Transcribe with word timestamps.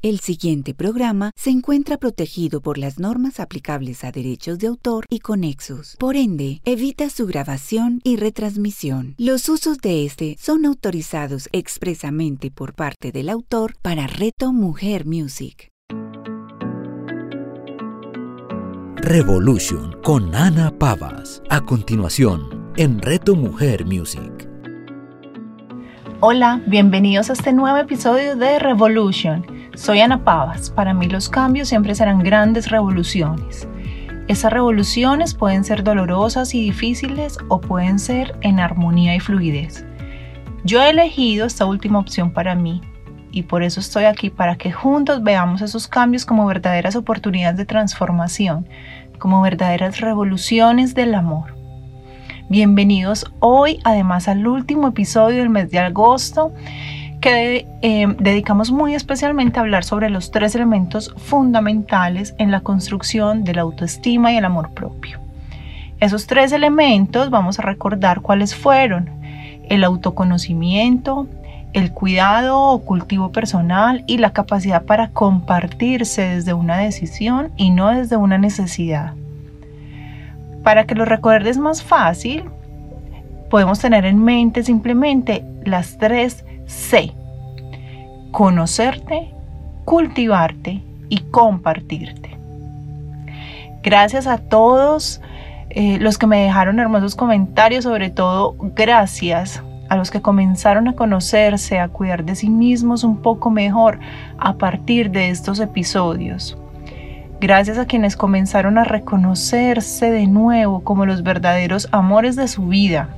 El 0.00 0.20
siguiente 0.20 0.74
programa 0.74 1.32
se 1.34 1.50
encuentra 1.50 1.96
protegido 1.96 2.60
por 2.60 2.78
las 2.78 3.00
normas 3.00 3.40
aplicables 3.40 4.04
a 4.04 4.12
derechos 4.12 4.60
de 4.60 4.68
autor 4.68 5.04
y 5.10 5.18
conexos. 5.18 5.96
Por 5.98 6.14
ende, 6.14 6.60
evita 6.64 7.10
su 7.10 7.26
grabación 7.26 8.00
y 8.04 8.14
retransmisión. 8.14 9.16
Los 9.18 9.48
usos 9.48 9.78
de 9.78 10.04
este 10.04 10.36
son 10.38 10.66
autorizados 10.66 11.48
expresamente 11.50 12.52
por 12.52 12.74
parte 12.74 13.10
del 13.10 13.28
autor 13.28 13.74
para 13.82 14.06
Reto 14.06 14.52
Mujer 14.52 15.04
Music. 15.04 15.72
Revolution 18.98 19.96
con 20.04 20.32
Ana 20.32 20.78
Pavas. 20.78 21.42
A 21.50 21.60
continuación, 21.62 22.72
en 22.76 23.00
Reto 23.02 23.34
Mujer 23.34 23.84
Music. 23.84 24.47
Hola, 26.20 26.60
bienvenidos 26.66 27.30
a 27.30 27.34
este 27.34 27.52
nuevo 27.52 27.78
episodio 27.78 28.34
de 28.34 28.58
Revolution. 28.58 29.46
Soy 29.76 30.00
Ana 30.00 30.24
Pavas. 30.24 30.68
Para 30.68 30.92
mí 30.92 31.06
los 31.06 31.28
cambios 31.28 31.68
siempre 31.68 31.94
serán 31.94 32.24
grandes 32.24 32.70
revoluciones. 32.70 33.68
Esas 34.26 34.52
revoluciones 34.52 35.34
pueden 35.34 35.62
ser 35.62 35.84
dolorosas 35.84 36.56
y 36.56 36.60
difíciles 36.64 37.38
o 37.46 37.60
pueden 37.60 38.00
ser 38.00 38.36
en 38.40 38.58
armonía 38.58 39.14
y 39.14 39.20
fluidez. 39.20 39.86
Yo 40.64 40.82
he 40.82 40.90
elegido 40.90 41.46
esta 41.46 41.66
última 41.66 42.00
opción 42.00 42.32
para 42.32 42.56
mí 42.56 42.80
y 43.30 43.44
por 43.44 43.62
eso 43.62 43.78
estoy 43.78 44.02
aquí 44.02 44.28
para 44.28 44.56
que 44.56 44.72
juntos 44.72 45.22
veamos 45.22 45.62
esos 45.62 45.86
cambios 45.86 46.26
como 46.26 46.46
verdaderas 46.46 46.96
oportunidades 46.96 47.58
de 47.58 47.64
transformación, 47.64 48.66
como 49.20 49.40
verdaderas 49.40 50.00
revoluciones 50.00 50.96
del 50.96 51.14
amor. 51.14 51.57
Bienvenidos 52.50 53.30
hoy 53.40 53.78
además 53.84 54.26
al 54.26 54.46
último 54.46 54.88
episodio 54.88 55.40
del 55.40 55.50
mes 55.50 55.70
de 55.70 55.80
agosto 55.80 56.50
que 57.20 57.66
eh, 57.82 58.06
dedicamos 58.18 58.70
muy 58.70 58.94
especialmente 58.94 59.58
a 59.58 59.62
hablar 59.62 59.84
sobre 59.84 60.08
los 60.08 60.30
tres 60.30 60.54
elementos 60.54 61.14
fundamentales 61.18 62.34
en 62.38 62.50
la 62.50 62.60
construcción 62.60 63.44
de 63.44 63.52
la 63.52 63.60
autoestima 63.60 64.32
y 64.32 64.38
el 64.38 64.46
amor 64.46 64.70
propio. 64.70 65.20
Esos 66.00 66.26
tres 66.26 66.52
elementos 66.52 67.28
vamos 67.28 67.58
a 67.58 67.62
recordar 67.62 68.22
cuáles 68.22 68.54
fueron. 68.54 69.10
El 69.68 69.84
autoconocimiento, 69.84 71.26
el 71.74 71.92
cuidado 71.92 72.58
o 72.58 72.78
cultivo 72.82 73.30
personal 73.30 74.04
y 74.06 74.16
la 74.16 74.32
capacidad 74.32 74.84
para 74.84 75.10
compartirse 75.10 76.22
desde 76.22 76.54
una 76.54 76.78
decisión 76.78 77.52
y 77.58 77.72
no 77.72 77.90
desde 77.90 78.16
una 78.16 78.38
necesidad. 78.38 79.12
Para 80.68 80.84
que 80.84 80.94
lo 80.94 81.06
recuerdes 81.06 81.56
más 81.56 81.82
fácil, 81.82 82.44
podemos 83.48 83.78
tener 83.78 84.04
en 84.04 84.22
mente 84.22 84.62
simplemente 84.62 85.42
las 85.64 85.96
tres 85.96 86.44
C. 86.66 87.14
Conocerte, 88.32 89.32
cultivarte 89.86 90.82
y 91.08 91.20
compartirte. 91.30 92.36
Gracias 93.82 94.26
a 94.26 94.36
todos 94.36 95.22
eh, 95.70 95.96
los 96.00 96.18
que 96.18 96.26
me 96.26 96.42
dejaron 96.42 96.80
hermosos 96.80 97.16
comentarios, 97.16 97.84
sobre 97.84 98.10
todo 98.10 98.54
gracias 98.60 99.62
a 99.88 99.96
los 99.96 100.10
que 100.10 100.20
comenzaron 100.20 100.86
a 100.86 100.92
conocerse, 100.92 101.78
a 101.78 101.88
cuidar 101.88 102.26
de 102.26 102.34
sí 102.34 102.50
mismos 102.50 103.04
un 103.04 103.22
poco 103.22 103.48
mejor 103.48 104.00
a 104.36 104.52
partir 104.58 105.10
de 105.12 105.30
estos 105.30 105.60
episodios. 105.60 106.58
Gracias 107.40 107.78
a 107.78 107.86
quienes 107.86 108.16
comenzaron 108.16 108.78
a 108.78 108.84
reconocerse 108.84 110.10
de 110.10 110.26
nuevo 110.26 110.80
como 110.80 111.06
los 111.06 111.22
verdaderos 111.22 111.88
amores 111.92 112.36
de 112.36 112.48
su 112.48 112.66
vida 112.66 113.08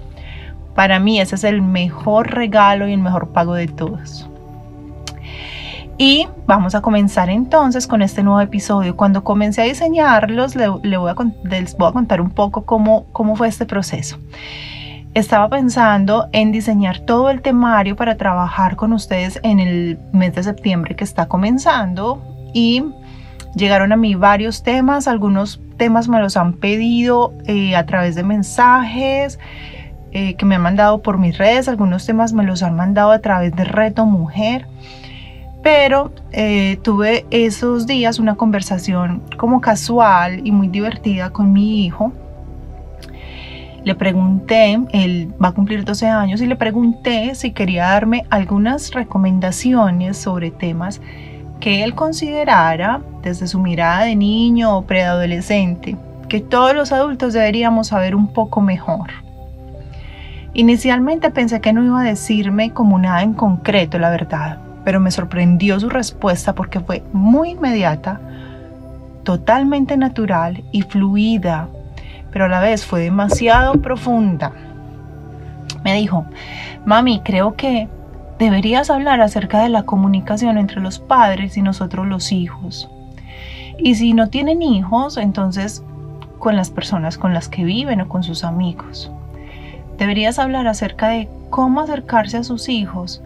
para 0.75 0.99
mí 0.99 1.21
ese 1.21 1.35
es 1.35 1.45
el 1.45 1.63
mejor 1.63 2.31
regalo 2.31 2.89
y 2.89 2.93
el 2.93 3.01
mejor 3.01 3.29
pago 3.29 3.55
de 3.55 3.69
todos. 3.69 4.29
Y 5.99 6.27
vamos 6.47 6.75
a 6.75 6.81
comenzar 6.81 7.29
entonces 7.29 7.87
con 7.87 8.01
este 8.01 8.23
nuevo 8.23 8.41
episodio. 8.41 8.97
Cuando 8.97 9.23
comencé 9.23 9.61
a 9.61 9.65
diseñarlos, 9.65 10.57
les 10.57 10.99
voy 10.99 11.11
a 11.11 11.93
contar 11.93 12.23
un 12.23 12.31
poco 12.31 12.65
cómo, 12.65 13.05
cómo 13.13 13.37
fue 13.37 13.49
este 13.49 13.67
proceso. 13.67 14.17
Estaba 15.13 15.51
pensando 15.51 16.29
en 16.33 16.53
diseñar 16.53 17.01
todo 17.01 17.29
el 17.29 17.43
temario 17.43 17.97
para 17.97 18.17
trabajar 18.17 18.77
con 18.77 18.95
ustedes 18.95 19.39
en 19.43 19.61
el 19.61 19.99
mes 20.13 20.35
de 20.35 20.45
septiembre 20.45 20.97
que 20.97 21.05
está 21.05 21.27
comenzando 21.27 22.23
y 22.55 22.85
llegaron 23.55 23.93
a 23.93 23.97
mí 23.97 24.15
varios 24.15 24.63
temas. 24.63 25.09
Algunos 25.09 25.61
temas 25.77 26.09
me 26.09 26.21
los 26.21 26.37
han 26.37 26.55
pedido 26.55 27.33
eh, 27.47 27.77
a 27.77 27.87
través 27.87 28.15
de 28.15 28.23
mensajes. 28.23 29.39
Eh, 30.13 30.35
que 30.35 30.45
me 30.45 30.57
han 30.57 30.63
mandado 30.63 31.03
por 31.03 31.19
mis 31.19 31.39
redes, 31.39 31.69
algunos 31.69 32.05
temas 32.05 32.33
me 32.33 32.43
los 32.43 32.65
han 32.65 32.75
mandado 32.75 33.13
a 33.13 33.21
través 33.21 33.55
de 33.55 33.63
Reto 33.63 34.07
Mujer, 34.07 34.67
pero 35.63 36.13
eh, 36.33 36.81
tuve 36.83 37.27
esos 37.31 37.87
días 37.87 38.19
una 38.19 38.35
conversación 38.35 39.23
como 39.37 39.61
casual 39.61 40.41
y 40.45 40.51
muy 40.51 40.67
divertida 40.67 41.31
con 41.31 41.53
mi 41.53 41.85
hijo. 41.85 42.13
Le 43.85 43.95
pregunté, 43.95 44.81
él 44.93 45.33
va 45.43 45.49
a 45.49 45.53
cumplir 45.53 45.85
12 45.85 46.09
años, 46.09 46.41
y 46.41 46.47
le 46.47 46.57
pregunté 46.57 47.37
si 47.37 47.53
quería 47.53 47.85
darme 47.85 48.27
algunas 48.31 48.91
recomendaciones 48.91 50.17
sobre 50.17 50.51
temas 50.51 51.01
que 51.61 51.85
él 51.85 51.95
considerara 51.95 53.01
desde 53.23 53.47
su 53.47 53.59
mirada 53.61 54.05
de 54.05 54.17
niño 54.17 54.77
o 54.77 54.83
preadolescente, 54.83 55.97
que 56.29 56.41
todos 56.41 56.75
los 56.75 56.91
adultos 56.91 57.35
deberíamos 57.35 57.89
saber 57.89 58.15
un 58.15 58.33
poco 58.33 58.61
mejor. 58.61 59.11
Inicialmente 60.55 61.31
pensé 61.31 61.61
que 61.61 61.73
no 61.73 61.85
iba 61.85 62.01
a 62.01 62.05
decirme 62.05 62.73
como 62.73 62.99
nada 62.99 63.23
en 63.23 63.35
concreto, 63.35 63.99
la 63.99 64.11
verdad, 64.11 64.59
pero 64.85 64.99
me 64.99 65.11
sorprendió 65.11 65.79
su 65.79 65.89
respuesta 65.89 66.55
porque 66.55 66.81
fue 66.81 67.03
muy 67.13 67.51
inmediata, 67.51 68.21
totalmente 69.23 69.97
natural 69.97 70.65
y 70.73 70.83
fluida, 70.83 71.69
pero 72.33 72.47
a 72.47 72.49
la 72.49 72.61
vez 72.61 72.87
fue 72.87 73.03
demasiado 73.03 73.75
profunda. 73.75 74.53
Me 75.85 75.95
dijo, 75.95 76.25
mami, 76.85 77.21
creo 77.21 77.55
que 77.55 77.89
deberías 78.41 78.89
hablar 78.89 79.21
acerca 79.21 79.63
de 79.63 79.69
la 79.69 79.83
comunicación 79.83 80.57
entre 80.57 80.81
los 80.81 80.99
padres 80.99 81.59
y 81.59 81.63
nosotros 81.63 82.07
los 82.07 82.33
hijos. 82.33 82.89
Y 83.79 83.97
si 83.97 84.15
no 84.15 84.31
tienen 84.31 84.63
hijos, 84.63 85.19
entonces 85.19 85.85
con 86.39 86.57
las 86.57 86.71
personas 86.71 87.19
con 87.19 87.35
las 87.35 87.51
que 87.51 87.65
viven 87.65 88.01
o 88.01 88.09
con 88.09 88.23
sus 88.23 88.43
amigos. 88.43 89.13
Deberías 89.99 90.39
hablar 90.39 90.67
acerca 90.67 91.09
de 91.09 91.29
cómo 91.51 91.83
acercarse 91.83 92.39
a 92.39 92.45
sus 92.45 92.71
hijos 92.71 93.23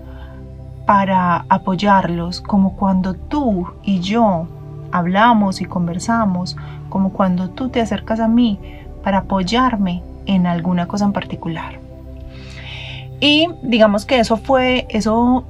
para 0.84 1.46
apoyarlos, 1.48 2.40
como 2.40 2.74
cuando 2.74 3.14
tú 3.14 3.68
y 3.84 4.00
yo 4.00 4.48
hablamos 4.90 5.60
y 5.60 5.64
conversamos, 5.64 6.56
como 6.88 7.12
cuando 7.12 7.50
tú 7.50 7.68
te 7.68 7.80
acercas 7.80 8.18
a 8.18 8.26
mí 8.26 8.58
para 9.04 9.18
apoyarme 9.18 10.02
en 10.26 10.48
alguna 10.48 10.88
cosa 10.88 11.04
en 11.04 11.12
particular. 11.12 11.83
Y 13.20 13.48
digamos 13.62 14.04
que 14.04 14.18
eso 14.18 14.36
fue, 14.36 14.86
eso 14.90 15.44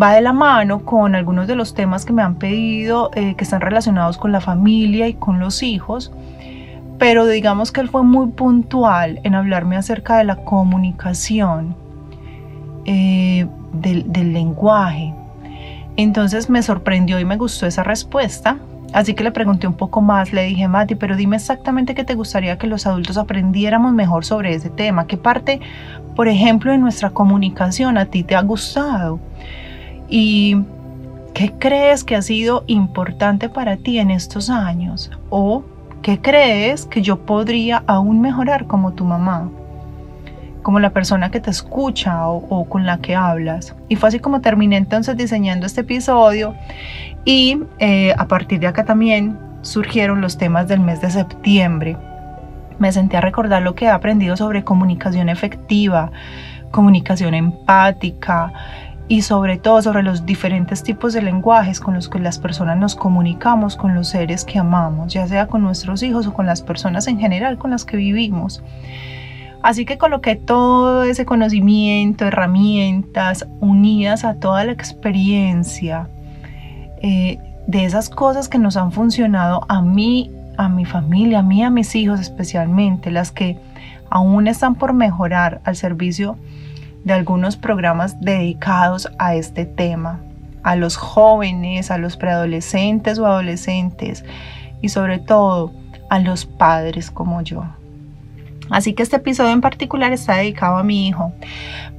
va 0.00 0.12
de 0.12 0.20
la 0.20 0.32
mano 0.32 0.84
con 0.84 1.14
algunos 1.14 1.46
de 1.46 1.56
los 1.56 1.74
temas 1.74 2.04
que 2.04 2.12
me 2.12 2.22
han 2.22 2.36
pedido 2.36 3.10
eh, 3.14 3.34
que 3.34 3.44
están 3.44 3.60
relacionados 3.60 4.18
con 4.18 4.32
la 4.32 4.40
familia 4.40 5.08
y 5.08 5.14
con 5.14 5.40
los 5.40 5.62
hijos 5.62 6.12
pero 6.98 7.26
digamos 7.26 7.72
que 7.72 7.80
él 7.80 7.88
fue 7.88 8.02
muy 8.02 8.28
puntual 8.28 9.20
en 9.24 9.34
hablarme 9.34 9.76
acerca 9.76 10.16
de 10.16 10.24
la 10.24 10.36
comunicación, 10.36 11.74
eh, 12.84 13.46
del, 13.72 14.10
del 14.12 14.32
lenguaje. 14.32 15.12
Entonces 15.96 16.48
me 16.48 16.62
sorprendió 16.62 17.18
y 17.20 17.24
me 17.24 17.36
gustó 17.36 17.66
esa 17.66 17.82
respuesta. 17.82 18.58
Así 18.94 19.14
que 19.14 19.24
le 19.24 19.32
pregunté 19.32 19.66
un 19.66 19.74
poco 19.74 20.00
más, 20.00 20.32
le 20.32 20.44
dije, 20.44 20.68
Mati, 20.68 20.94
pero 20.94 21.16
dime 21.16 21.36
exactamente 21.36 21.94
qué 21.94 22.04
te 22.04 22.14
gustaría 22.14 22.56
que 22.56 22.66
los 22.66 22.86
adultos 22.86 23.18
aprendiéramos 23.18 23.92
mejor 23.92 24.24
sobre 24.24 24.54
ese 24.54 24.70
tema. 24.70 25.06
¿Qué 25.06 25.16
parte, 25.16 25.60
por 26.16 26.28
ejemplo, 26.28 26.72
de 26.72 26.78
nuestra 26.78 27.10
comunicación 27.10 27.98
a 27.98 28.06
ti 28.06 28.22
te 28.22 28.36
ha 28.36 28.42
gustado? 28.42 29.18
¿Y 30.08 30.62
qué 31.34 31.52
crees 31.58 32.04
que 32.04 32.14
ha 32.14 32.22
sido 32.22 32.64
importante 32.68 33.48
para 33.48 33.76
ti 33.76 33.98
en 33.98 34.10
estos 34.10 34.48
años? 34.48 35.10
¿O 35.28 35.64
¿Qué 36.04 36.20
crees 36.20 36.84
que 36.84 37.00
yo 37.00 37.24
podría 37.24 37.82
aún 37.86 38.20
mejorar 38.20 38.66
como 38.66 38.92
tu 38.92 39.06
mamá? 39.06 39.48
Como 40.64 40.80
la 40.80 40.90
persona 40.90 41.30
que 41.30 41.38
te 41.38 41.50
escucha 41.50 42.26
o, 42.26 42.68
con 42.68 42.84
la 42.84 42.98
que 42.98 43.14
hablas. 43.14 43.76
Y 43.88 43.94
fue 43.94 44.08
así 44.08 44.18
como 44.18 44.40
terminé 44.40 44.76
entonces 44.76 45.16
diseñando 45.16 45.66
este 45.66 45.82
episodio. 45.82 46.56
Y 47.24 47.60
eh, 47.78 48.12
a 48.18 48.26
partir 48.26 48.58
de 48.58 48.66
acá 48.66 48.84
también 48.84 49.38
surgieron 49.62 50.20
los 50.20 50.36
temas 50.36 50.66
del 50.66 50.80
mes 50.80 51.00
de 51.00 51.10
septiembre. 51.10 51.96
Me 52.80 52.90
senté 52.90 53.16
a 53.16 53.20
recordar 53.20 53.62
lo 53.62 53.76
que 53.76 53.84
he 53.84 53.88
aprendido 53.88 54.36
sobre 54.36 54.64
comunicación 54.64 55.28
efectiva, 55.28 56.10
comunicación 56.72 57.34
empática, 57.34 58.52
y 59.06 59.22
sobre 59.22 59.58
todo 59.58 59.82
sobre 59.82 60.02
los 60.02 60.24
diferentes 60.24 60.82
tipos 60.82 61.12
de 61.12 61.22
lenguajes 61.22 61.78
con 61.78 61.94
los 61.94 62.08
que 62.08 62.18
las 62.18 62.38
personas 62.38 62.78
nos 62.78 62.96
comunicamos 62.96 63.76
con 63.76 63.94
los 63.94 64.08
seres 64.08 64.44
que 64.44 64.58
amamos, 64.58 65.12
ya 65.12 65.28
sea 65.28 65.46
con 65.46 65.62
nuestros 65.62 66.02
hijos 66.02 66.26
o 66.26 66.32
con 66.32 66.46
las 66.46 66.62
personas 66.62 67.06
en 67.06 67.18
general 67.18 67.58
con 67.58 67.70
las 67.70 67.84
que 67.84 67.98
vivimos. 67.98 68.62
Así 69.64 69.86
que 69.86 69.96
coloqué 69.96 70.36
todo 70.36 71.04
ese 71.04 71.24
conocimiento, 71.24 72.26
herramientas 72.26 73.46
unidas 73.60 74.22
a 74.26 74.34
toda 74.34 74.62
la 74.62 74.72
experiencia 74.72 76.06
eh, 77.00 77.38
de 77.66 77.86
esas 77.86 78.10
cosas 78.10 78.50
que 78.50 78.58
nos 78.58 78.76
han 78.76 78.92
funcionado 78.92 79.64
a 79.70 79.80
mí, 79.80 80.30
a 80.58 80.68
mi 80.68 80.84
familia, 80.84 81.38
a 81.38 81.42
mí, 81.42 81.64
a 81.64 81.70
mis 81.70 81.94
hijos 81.94 82.20
especialmente, 82.20 83.10
las 83.10 83.32
que 83.32 83.58
aún 84.10 84.48
están 84.48 84.74
por 84.74 84.92
mejorar 84.92 85.62
al 85.64 85.76
servicio 85.76 86.36
de 87.04 87.14
algunos 87.14 87.56
programas 87.56 88.20
dedicados 88.20 89.10
a 89.18 89.34
este 89.34 89.64
tema, 89.64 90.20
a 90.62 90.76
los 90.76 90.96
jóvenes, 90.96 91.90
a 91.90 91.96
los 91.96 92.18
preadolescentes 92.18 93.18
o 93.18 93.24
adolescentes 93.24 94.26
y 94.82 94.90
sobre 94.90 95.20
todo 95.20 95.72
a 96.10 96.18
los 96.18 96.44
padres 96.44 97.10
como 97.10 97.40
yo. 97.40 97.64
Así 98.70 98.94
que 98.94 99.02
este 99.02 99.16
episodio 99.16 99.52
en 99.52 99.60
particular 99.60 100.12
está 100.12 100.36
dedicado 100.36 100.76
a 100.76 100.82
mi 100.82 101.06
hijo. 101.08 101.32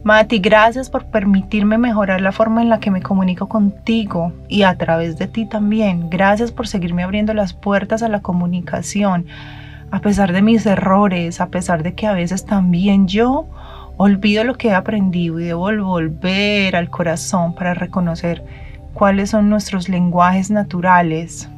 Mati, 0.04 0.40
gracias 0.40 0.90
por 0.90 1.06
permitirme 1.06 1.78
mejorar 1.78 2.22
la 2.22 2.32
forma 2.32 2.62
en 2.62 2.70
la 2.70 2.80
que 2.80 2.92
me 2.92 3.02
comunico 3.02 3.48
contigo 3.48 4.34
y 4.48 4.64
a 4.64 4.78
través 4.78 5.18
de 5.18 5.28
ti 5.28 5.48
también. 5.48 6.10
Gracias 6.10 6.52
por 6.52 6.68
seguirme 6.68 7.04
abriendo 7.04 7.34
las 7.34 7.54
puertas 7.54 8.04
a 8.04 8.10
la 8.10 8.22
comunicación, 8.22 9.26
a 9.92 10.00
pesar 10.00 10.32
de 10.32 10.42
mis 10.42 10.66
errores, 10.66 11.42
a 11.42 11.48
pesar 11.48 11.82
de 11.84 11.94
que 11.94 12.08
a 12.08 12.14
veces 12.14 12.46
también 12.46 13.08
yo 13.08 13.48
olvido 13.98 14.44
lo 14.44 14.56
que 14.56 14.70
he 14.70 14.74
aprendido 14.74 15.40
y 15.40 15.46
debo 15.46 15.72
volver 15.72 16.76
al 16.76 16.90
corazón 16.90 17.56
para 17.56 17.74
reconocer 17.74 18.44
cuáles 18.94 19.30
son 19.32 19.50
nuestros 19.50 19.90
lenguajes 19.90 20.52
naturales, 20.52 21.50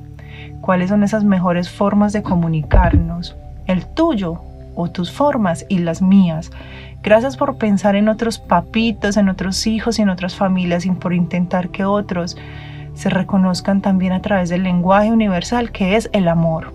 cuáles 0.61 0.89
son 0.89 1.03
esas 1.03 1.23
mejores 1.23 1.69
formas 1.69 2.13
de 2.13 2.23
comunicarnos. 2.23 3.35
El 3.65 3.85
tuyo 3.87 4.41
o 4.77 4.89
tus 4.89 5.11
formas 5.11 5.65
y 5.67 5.79
las 5.79 6.01
mías. 6.01 6.51
Gracias 7.03 7.35
por 7.35 7.57
pensar 7.57 7.95
en 7.95 8.07
otros 8.07 8.39
papitos, 8.39 9.17
en 9.17 9.27
otros 9.27 9.67
hijos 9.67 9.99
y 9.99 10.03
en 10.03 10.09
otras 10.09 10.35
familias 10.35 10.85
y 10.85 10.91
por 10.91 11.13
intentar 11.13 11.69
que 11.69 11.83
otros 11.83 12.37
se 12.93 13.09
reconozcan 13.09 13.81
también 13.81 14.13
a 14.13 14.21
través 14.21 14.49
del 14.49 14.63
lenguaje 14.63 15.11
universal 15.11 15.71
que 15.71 15.95
es 15.95 16.09
el 16.13 16.27
amor. 16.27 16.73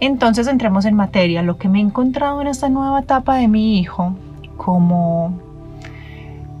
Entonces 0.00 0.46
entremos 0.46 0.84
en 0.84 0.94
materia. 0.94 1.42
Lo 1.42 1.56
que 1.56 1.68
me 1.68 1.78
he 1.78 1.82
encontrado 1.82 2.40
en 2.40 2.48
esta 2.48 2.68
nueva 2.68 3.00
etapa 3.00 3.36
de 3.36 3.48
mi 3.48 3.78
hijo 3.78 4.14
como 4.56 5.38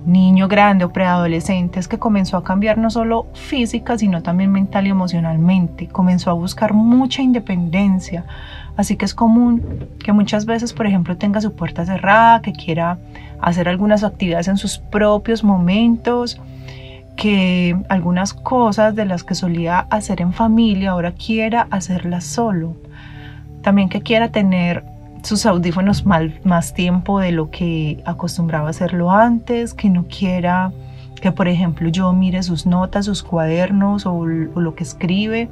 niño 0.06 0.48
grande 0.48 0.84
o 0.84 0.92
preadolescente 0.92 1.80
es 1.80 1.88
que 1.88 1.98
comenzó 1.98 2.36
a 2.36 2.44
cambiar 2.44 2.78
no 2.78 2.90
solo 2.90 3.26
física, 3.34 3.96
sino 3.98 4.22
también 4.22 4.52
mental 4.52 4.86
y 4.86 4.90
emocionalmente. 4.90 5.88
Comenzó 5.88 6.30
a 6.30 6.34
buscar 6.34 6.74
mucha 6.74 7.22
independencia, 7.22 8.24
Así 8.76 8.96
que 8.96 9.04
es 9.04 9.14
común 9.14 9.88
que 10.02 10.12
muchas 10.12 10.46
veces, 10.46 10.72
por 10.72 10.86
ejemplo, 10.86 11.16
tenga 11.16 11.40
su 11.40 11.54
puerta 11.54 11.86
cerrada, 11.86 12.42
que 12.42 12.52
quiera 12.52 12.98
hacer 13.40 13.68
algunas 13.68 14.02
actividades 14.02 14.48
en 14.48 14.56
sus 14.56 14.78
propios 14.78 15.44
momentos, 15.44 16.40
que 17.16 17.76
algunas 17.88 18.34
cosas 18.34 18.96
de 18.96 19.04
las 19.04 19.22
que 19.22 19.36
solía 19.36 19.78
hacer 19.90 20.20
en 20.20 20.32
familia 20.32 20.90
ahora 20.90 21.12
quiera 21.12 21.68
hacerlas 21.70 22.24
solo. 22.24 22.76
También 23.62 23.88
que 23.88 24.00
quiera 24.00 24.30
tener 24.30 24.84
sus 25.24 25.46
audífonos 25.46 26.04
más 26.06 26.74
tiempo 26.74 27.18
de 27.18 27.32
lo 27.32 27.50
que 27.50 28.02
acostumbraba 28.04 28.68
hacerlo 28.68 29.10
antes, 29.10 29.74
que 29.74 29.88
no 29.88 30.04
quiera 30.06 30.70
que, 31.20 31.32
por 31.32 31.48
ejemplo, 31.48 31.88
yo 31.88 32.12
mire 32.12 32.42
sus 32.42 32.66
notas, 32.66 33.06
sus 33.06 33.22
cuadernos 33.22 34.04
o, 34.04 34.26
lo 34.26 34.74
que 34.74 34.84
escribe 34.84 35.48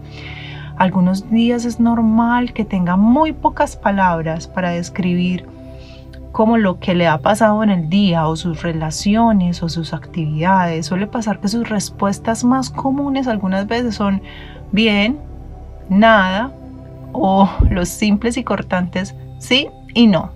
algunos 0.76 1.30
días 1.30 1.64
es 1.64 1.80
normal 1.80 2.52
que 2.52 2.64
tenga 2.64 2.96
muy 2.96 3.32
pocas 3.32 3.76
palabras 3.76 4.46
para 4.46 4.70
describir 4.70 5.46
como 6.32 6.58
lo 6.58 6.78
que 6.78 6.94
le 6.94 7.06
ha 7.06 7.18
pasado 7.18 7.62
en 7.62 7.70
el 7.70 7.88
día 7.88 8.26
o 8.26 8.36
sus 8.36 8.62
relaciones 8.62 9.62
o 9.62 9.68
sus 9.68 9.94
actividades. 9.94 10.86
Suele 10.86 11.06
pasar 11.06 11.40
que 11.40 11.48
sus 11.48 11.68
respuestas 11.68 12.44
más 12.44 12.68
comunes 12.68 13.26
algunas 13.26 13.66
veces 13.66 13.94
son 13.94 14.22
bien, 14.72 15.18
nada 15.88 16.52
o 17.12 17.48
los 17.70 17.88
simples 17.88 18.36
y 18.36 18.44
cortantes 18.44 19.14
sí 19.42 19.68
y 19.92 20.06
no. 20.06 20.30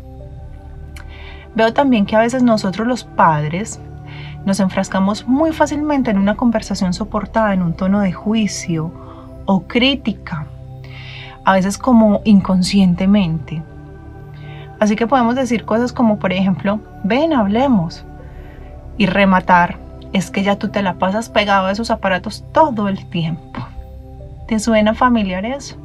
Veo 1.54 1.72
también 1.72 2.04
que 2.04 2.16
a 2.16 2.20
veces 2.20 2.42
nosotros 2.42 2.86
los 2.86 3.04
padres 3.04 3.80
nos 4.44 4.60
enfrascamos 4.60 5.26
muy 5.26 5.52
fácilmente 5.52 6.10
en 6.10 6.18
una 6.18 6.36
conversación 6.36 6.92
soportada 6.92 7.54
en 7.54 7.62
un 7.62 7.72
tono 7.72 8.00
de 8.00 8.12
juicio 8.12 8.92
o 9.46 9.62
crítica, 9.62 10.46
a 11.44 11.54
veces 11.54 11.78
como 11.78 12.20
inconscientemente. 12.24 13.62
Así 14.78 14.96
que 14.96 15.06
podemos 15.06 15.34
decir 15.34 15.64
cosas 15.64 15.92
como, 15.92 16.18
por 16.18 16.32
ejemplo, 16.32 16.80
ven, 17.02 17.32
hablemos. 17.32 18.04
Y 18.98 19.06
rematar, 19.06 19.78
es 20.12 20.30
que 20.30 20.42
ya 20.42 20.58
tú 20.58 20.68
te 20.68 20.82
la 20.82 20.94
pasas 20.94 21.28
pegado 21.28 21.66
a 21.66 21.72
esos 21.72 21.90
aparatos 21.90 22.44
todo 22.52 22.88
el 22.88 23.06
tiempo. 23.06 23.66
¿Te 24.46 24.58
suena 24.58 24.94
familiar 24.94 25.44
eso? 25.44 25.76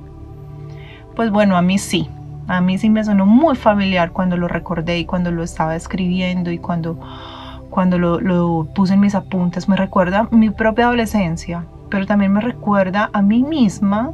Pues 1.15 1.31
bueno, 1.31 1.55
a 1.55 1.61
mí 1.61 1.77
sí. 1.77 2.09
A 2.47 2.61
mí 2.61 2.77
sí 2.77 2.89
me 2.89 3.03
sonó 3.03 3.25
muy 3.25 3.55
familiar 3.55 4.11
cuando 4.11 4.37
lo 4.37 4.47
recordé 4.47 4.99
y 4.99 5.05
cuando 5.05 5.31
lo 5.31 5.43
estaba 5.43 5.75
escribiendo 5.75 6.51
y 6.51 6.57
cuando, 6.57 6.99
cuando 7.69 7.97
lo, 7.97 8.19
lo 8.19 8.67
puse 8.73 8.95
en 8.95 8.99
mis 8.99 9.15
apuntes. 9.15 9.69
Me 9.69 9.75
recuerda 9.75 10.27
mi 10.31 10.49
propia 10.49 10.85
adolescencia, 10.85 11.63
pero 11.89 12.05
también 12.05 12.33
me 12.33 12.41
recuerda 12.41 13.09
a 13.13 13.21
mí 13.21 13.43
misma, 13.43 14.11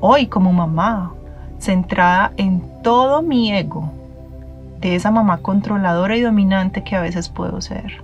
hoy 0.00 0.26
como 0.26 0.52
mamá, 0.52 1.12
centrada 1.58 2.32
en 2.36 2.62
todo 2.82 3.22
mi 3.22 3.52
ego, 3.52 3.92
de 4.80 4.94
esa 4.94 5.10
mamá 5.10 5.38
controladora 5.38 6.16
y 6.16 6.22
dominante 6.22 6.82
que 6.82 6.96
a 6.96 7.02
veces 7.02 7.28
puedo 7.28 7.60
ser. 7.60 8.02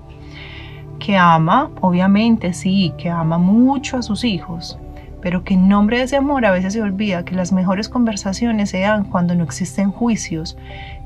Que 0.98 1.16
ama, 1.16 1.70
obviamente 1.80 2.52
sí, 2.52 2.92
que 2.98 3.10
ama 3.10 3.38
mucho 3.38 3.96
a 3.96 4.02
sus 4.02 4.24
hijos, 4.24 4.78
pero 5.26 5.42
que 5.42 5.54
en 5.54 5.68
nombre 5.68 5.98
de 5.98 6.04
ese 6.04 6.14
amor 6.14 6.46
a 6.46 6.52
veces 6.52 6.74
se 6.74 6.80
olvida 6.80 7.24
que 7.24 7.34
las 7.34 7.50
mejores 7.50 7.88
conversaciones 7.88 8.70
se 8.70 8.82
dan 8.82 9.02
cuando 9.02 9.34
no 9.34 9.42
existen 9.42 9.90
juicios, 9.90 10.56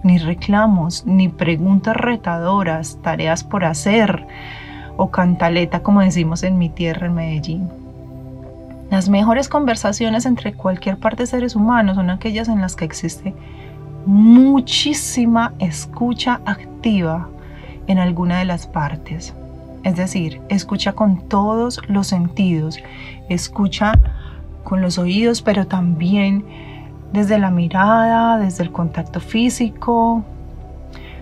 ni 0.03 0.19
reclamos, 0.19 1.07
ni 1.07 1.31
preguntas 1.31 1.97
retadoras, 1.97 2.99
tareas 3.01 3.45
por 3.45 3.65
hacer, 3.65 4.27
o 4.99 5.11
cantaleta, 5.11 5.83
como 5.83 6.03
decimos 6.03 6.43
en 6.43 6.59
mi 6.59 6.69
tierra, 6.69 7.07
en 7.07 7.15
Medellín. 7.15 7.71
Las 8.91 9.09
mejores 9.09 9.49
conversaciones 9.49 10.27
entre 10.27 10.53
cualquier 10.53 10.99
parte 10.99 11.23
de 11.23 11.27
seres 11.27 11.57
humanos 11.57 11.97
son 11.97 12.11
aquellas 12.11 12.49
en 12.49 12.61
las 12.61 12.77
que 12.77 12.85
existe 12.85 13.33
muchísima 14.05 15.55
escucha 15.61 16.43
activa 16.45 17.31
en 17.87 17.99
alguna 17.99 18.41
de 18.41 18.45
las 18.45 18.67
partes. 18.67 19.33
Es 19.83 19.97
decir, 19.97 20.43
escucha 20.49 20.93
con 20.93 21.29
todos 21.29 21.81
los 21.89 22.07
sentidos, 22.07 22.79
escucha 23.29 23.95
con 24.65 24.83
los 24.83 24.99
oídos, 24.99 25.41
pero 25.43 25.67
también 25.67 26.45
desde 27.13 27.39
la 27.39 27.51
mirada, 27.51 28.39
desde 28.39 28.65
el 28.65 28.73
contacto 28.73 29.21
físico, 29.21 30.25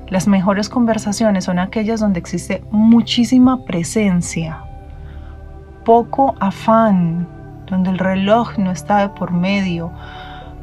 las 0.08 0.26
mejores 0.26 0.68
conversaciones 0.68 1.44
son 1.44 1.58
aquellas 1.58 2.00
donde 2.00 2.18
existe 2.18 2.64
muchísima 2.70 3.64
presencia, 3.64 4.62
poco 5.84 6.34
afán, 6.40 7.28
donde 7.66 7.90
el 7.90 7.98
reloj 7.98 8.58
no 8.58 8.70
está 8.70 8.98
de 8.98 9.08
por 9.10 9.32
medio, 9.32 9.92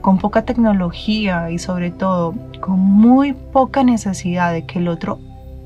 con 0.02 0.18
poca 0.18 0.44
tecnología 0.44 1.50
y 1.50 1.60
sobre 1.60 1.92
todo 1.92 2.34
con 2.60 2.80
muy 2.80 3.34
poca 3.34 3.84
necesidad 3.84 4.52
de 4.52 4.66
que 4.66 4.80
el 4.80 4.88
otro 4.88 5.20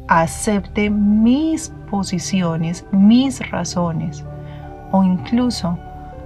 acepte 0.10 0.90
mis 0.90 1.72
posiciones, 1.90 2.86
mis 2.92 3.40
razones 3.52 4.26
o 4.92 5.04
incluso 5.04 5.78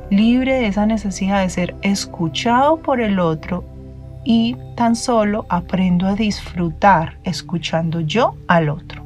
libre 0.09 0.53
de 0.53 0.67
esa 0.67 0.85
necesidad 0.85 1.41
de 1.41 1.49
ser 1.49 1.75
escuchado 1.81 2.77
por 2.77 3.01
el 3.01 3.19
otro 3.19 3.65
y 4.23 4.55
tan 4.75 4.95
solo 4.95 5.45
aprendo 5.49 6.07
a 6.07 6.15
disfrutar 6.15 7.17
escuchando 7.25 7.99
yo 7.99 8.35
al 8.47 8.69
otro. 8.69 9.03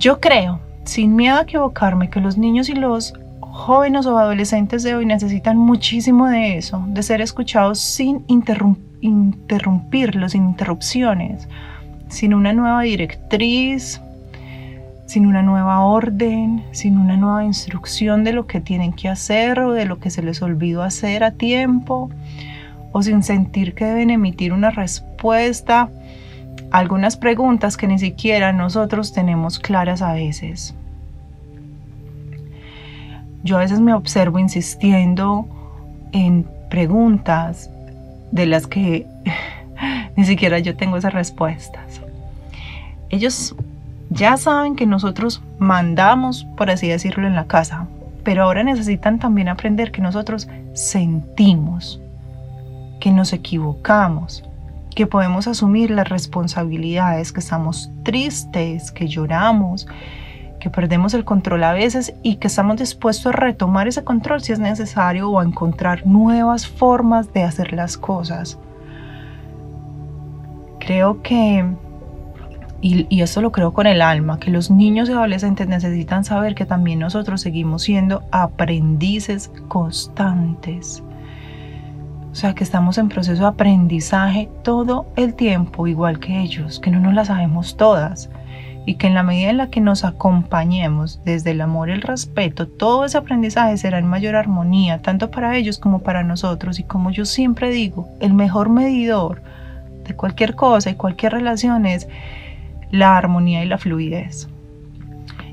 Yo 0.00 0.20
creo, 0.20 0.58
sin 0.84 1.14
miedo 1.14 1.38
a 1.38 1.42
equivocarme, 1.42 2.10
que 2.10 2.20
los 2.20 2.36
niños 2.36 2.68
y 2.68 2.74
los 2.74 3.14
jóvenes 3.40 4.06
o 4.06 4.18
adolescentes 4.18 4.82
de 4.82 4.96
hoy 4.96 5.06
necesitan 5.06 5.56
muchísimo 5.56 6.26
de 6.26 6.56
eso, 6.56 6.84
de 6.88 7.02
ser 7.04 7.20
escuchados 7.20 7.78
sin 7.78 8.24
interrumpirlos, 8.26 10.32
sin 10.32 10.46
interrupciones, 10.46 11.48
sin 12.08 12.34
una 12.34 12.52
nueva 12.52 12.82
directriz, 12.82 14.00
sin 15.06 15.26
una 15.26 15.42
nueva 15.42 15.80
orden, 15.80 16.64
sin 16.72 16.98
una 16.98 17.16
nueva 17.16 17.44
instrucción 17.44 18.24
de 18.24 18.32
lo 18.32 18.46
que 18.46 18.60
tienen 18.60 18.92
que 18.92 19.08
hacer 19.08 19.60
o 19.60 19.72
de 19.72 19.86
lo 19.86 19.98
que 19.98 20.10
se 20.10 20.22
les 20.22 20.42
olvidó 20.42 20.82
hacer 20.82 21.24
a 21.24 21.30
tiempo 21.30 22.10
o 22.92 23.02
sin 23.02 23.22
sentir 23.22 23.74
que 23.74 23.86
deben 23.86 24.10
emitir 24.10 24.52
una 24.52 24.70
respuesta 24.70 25.88
a 26.70 26.78
algunas 26.78 27.16
preguntas 27.16 27.76
que 27.76 27.86
ni 27.86 27.98
siquiera 27.98 28.52
nosotros 28.52 29.12
tenemos 29.12 29.58
claras 29.58 30.02
a 30.02 30.12
veces. 30.12 30.74
Yo 33.44 33.56
a 33.56 33.60
veces 33.60 33.80
me 33.80 33.94
observo 33.94 34.38
insistiendo 34.38 35.46
en 36.12 36.46
preguntas 36.68 37.70
de 38.30 38.46
las 38.46 38.66
que 38.66 39.06
ni 40.18 40.24
siquiera 40.24 40.58
yo 40.58 40.76
tengo 40.76 40.96
esas 40.96 41.14
respuestas. 41.14 42.00
Ellos 43.08 43.54
Ya 44.10 44.36
saben 44.36 44.74
que 44.74 44.86
nosotros 44.86 45.42
mandamos, 45.58 46.44
por 46.56 46.70
así 46.70 46.88
decirlo, 46.88 47.26
en 47.26 47.34
la 47.34 47.46
casa, 47.46 47.86
pero 48.24 48.42
ahora 48.42 48.64
necesitan 48.64 49.18
también 49.18 49.48
aprender 49.48 49.92
que 49.92 50.00
nosotros 50.00 50.48
sentimos, 50.72 52.00
que 53.00 53.12
nos 53.12 53.32
equivocamos, 53.32 54.42
que 54.96 55.06
podemos 55.06 55.46
asumir 55.46 55.90
las 55.90 56.08
responsabilidades, 56.08 57.32
que 57.32 57.40
estamos 57.40 57.90
tristes, 58.02 58.90
que 58.90 59.06
lloramos, 59.06 59.86
que 60.58 60.70
perdemos 60.70 61.14
el 61.14 61.24
control 61.24 61.62
a 61.62 61.74
veces 61.74 62.14
y 62.22 62.36
que 62.36 62.48
estamos 62.48 62.78
dispuestos 62.78 63.26
a 63.26 63.36
retomar 63.36 63.86
ese 63.86 64.02
control 64.02 64.40
si 64.40 64.52
es 64.52 64.58
necesario 64.58 65.30
o 65.30 65.38
a 65.38 65.44
encontrar 65.44 66.06
nuevas 66.06 66.66
formas 66.66 67.32
de 67.32 67.44
hacer 67.44 67.72
las 67.72 67.96
cosas. 67.96 68.58
Creo 70.88 71.20
que, 71.20 71.66
y, 72.80 73.06
y 73.14 73.20
esto 73.20 73.42
lo 73.42 73.52
creo 73.52 73.74
con 73.74 73.86
el 73.86 74.00
alma, 74.00 74.40
que 74.40 74.50
los 74.50 74.70
niños 74.70 75.10
y 75.10 75.12
adolescentes 75.12 75.68
necesitan 75.68 76.24
saber 76.24 76.54
que 76.54 76.64
también 76.64 76.98
nosotros 76.98 77.42
seguimos 77.42 77.82
siendo 77.82 78.22
aprendices 78.30 79.50
constantes. 79.68 81.02
O 82.32 82.34
sea, 82.34 82.54
que 82.54 82.64
estamos 82.64 82.96
en 82.96 83.10
proceso 83.10 83.42
de 83.42 83.48
aprendizaje 83.48 84.48
todo 84.64 85.12
el 85.16 85.34
tiempo, 85.34 85.86
igual 85.86 86.20
que 86.20 86.40
ellos, 86.40 86.80
que 86.80 86.90
no 86.90 87.00
nos 87.00 87.12
las 87.12 87.26
sabemos 87.26 87.76
todas 87.76 88.30
y 88.86 88.94
que 88.94 89.08
en 89.08 89.14
la 89.14 89.22
medida 89.22 89.50
en 89.50 89.58
la 89.58 89.68
que 89.68 89.82
nos 89.82 90.04
acompañemos 90.04 91.20
desde 91.22 91.50
el 91.50 91.60
amor 91.60 91.90
y 91.90 91.92
el 91.92 92.00
respeto, 92.00 92.66
todo 92.66 93.04
ese 93.04 93.18
aprendizaje 93.18 93.76
será 93.76 93.98
en 93.98 94.06
mayor 94.06 94.36
armonía, 94.36 95.02
tanto 95.02 95.30
para 95.30 95.54
ellos 95.54 95.78
como 95.78 95.98
para 95.98 96.22
nosotros. 96.22 96.78
Y 96.78 96.84
como 96.84 97.10
yo 97.10 97.26
siempre 97.26 97.68
digo, 97.68 98.08
el 98.20 98.32
mejor 98.32 98.70
medidor 98.70 99.42
cualquier 100.14 100.54
cosa 100.54 100.90
y 100.90 100.94
cualquier 100.94 101.32
relación 101.32 101.86
es 101.86 102.08
la 102.90 103.16
armonía 103.16 103.64
y 103.64 103.68
la 103.68 103.78
fluidez. 103.78 104.48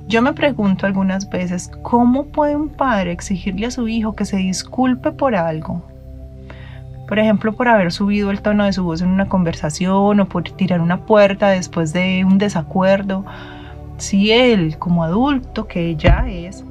Yo 0.07 0.21
me 0.21 0.33
pregunto 0.33 0.85
algunas 0.85 1.29
veces, 1.29 1.71
¿cómo 1.81 2.25
puede 2.27 2.55
un 2.55 2.69
padre 2.69 3.11
exigirle 3.11 3.65
a 3.67 3.71
su 3.71 3.87
hijo 3.87 4.15
que 4.15 4.25
se 4.25 4.37
disculpe 4.37 5.11
por 5.11 5.35
algo 5.35 5.83
por 7.07 7.19
ejemplo, 7.19 7.53
por 7.53 7.67
haber 7.67 7.91
subido 7.91 8.31
el 8.31 8.41
tono 8.41 8.65
de 8.65 8.73
su 8.73 8.83
voz 8.83 9.01
en 9.01 9.09
una 9.09 9.27
conversación 9.27 10.19
o 10.19 10.25
por 10.27 10.43
tirar 10.43 10.81
una 10.81 11.01
puerta 11.05 11.49
después 11.49 11.93
de 11.93 12.25
un 12.25 12.37
desacuerdo, 12.37 13.25
si 13.97 14.31
él, 14.31 14.77
como 14.79 15.03
adulto 15.03 15.67
que 15.67 15.95
ya 15.95 16.27
es, 16.27 16.63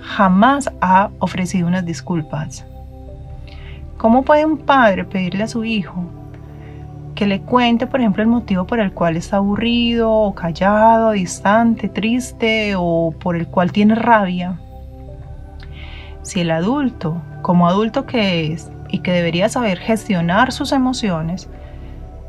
jamás 0.00 0.70
ha 0.80 1.10
ofrecido 1.18 1.66
unas 1.66 1.86
disculpas. 1.86 2.66
¿Cómo 3.96 4.22
puede 4.22 4.44
un 4.44 4.58
padre 4.58 5.04
pedirle 5.04 5.44
a 5.44 5.48
su 5.48 5.64
hijo 5.64 6.04
que 7.14 7.26
le 7.26 7.40
cuente, 7.40 7.86
por 7.86 8.00
ejemplo, 8.00 8.22
el 8.22 8.28
motivo 8.28 8.66
por 8.66 8.80
el 8.80 8.92
cual 8.92 9.16
está 9.16 9.36
aburrido 9.36 10.10
o 10.10 10.34
callado, 10.34 11.12
distante, 11.12 11.88
triste 11.88 12.74
o 12.76 13.14
por 13.18 13.36
el 13.36 13.46
cual 13.46 13.72
tiene 13.72 13.94
rabia? 13.94 14.58
Si 16.22 16.40
el 16.40 16.50
adulto, 16.50 17.20
como 17.42 17.68
adulto 17.68 18.06
que 18.06 18.52
es, 18.52 18.70
y 18.88 18.98
que 18.98 19.12
debería 19.12 19.48
saber 19.48 19.78
gestionar 19.78 20.52
sus 20.52 20.72
emociones, 20.72 21.48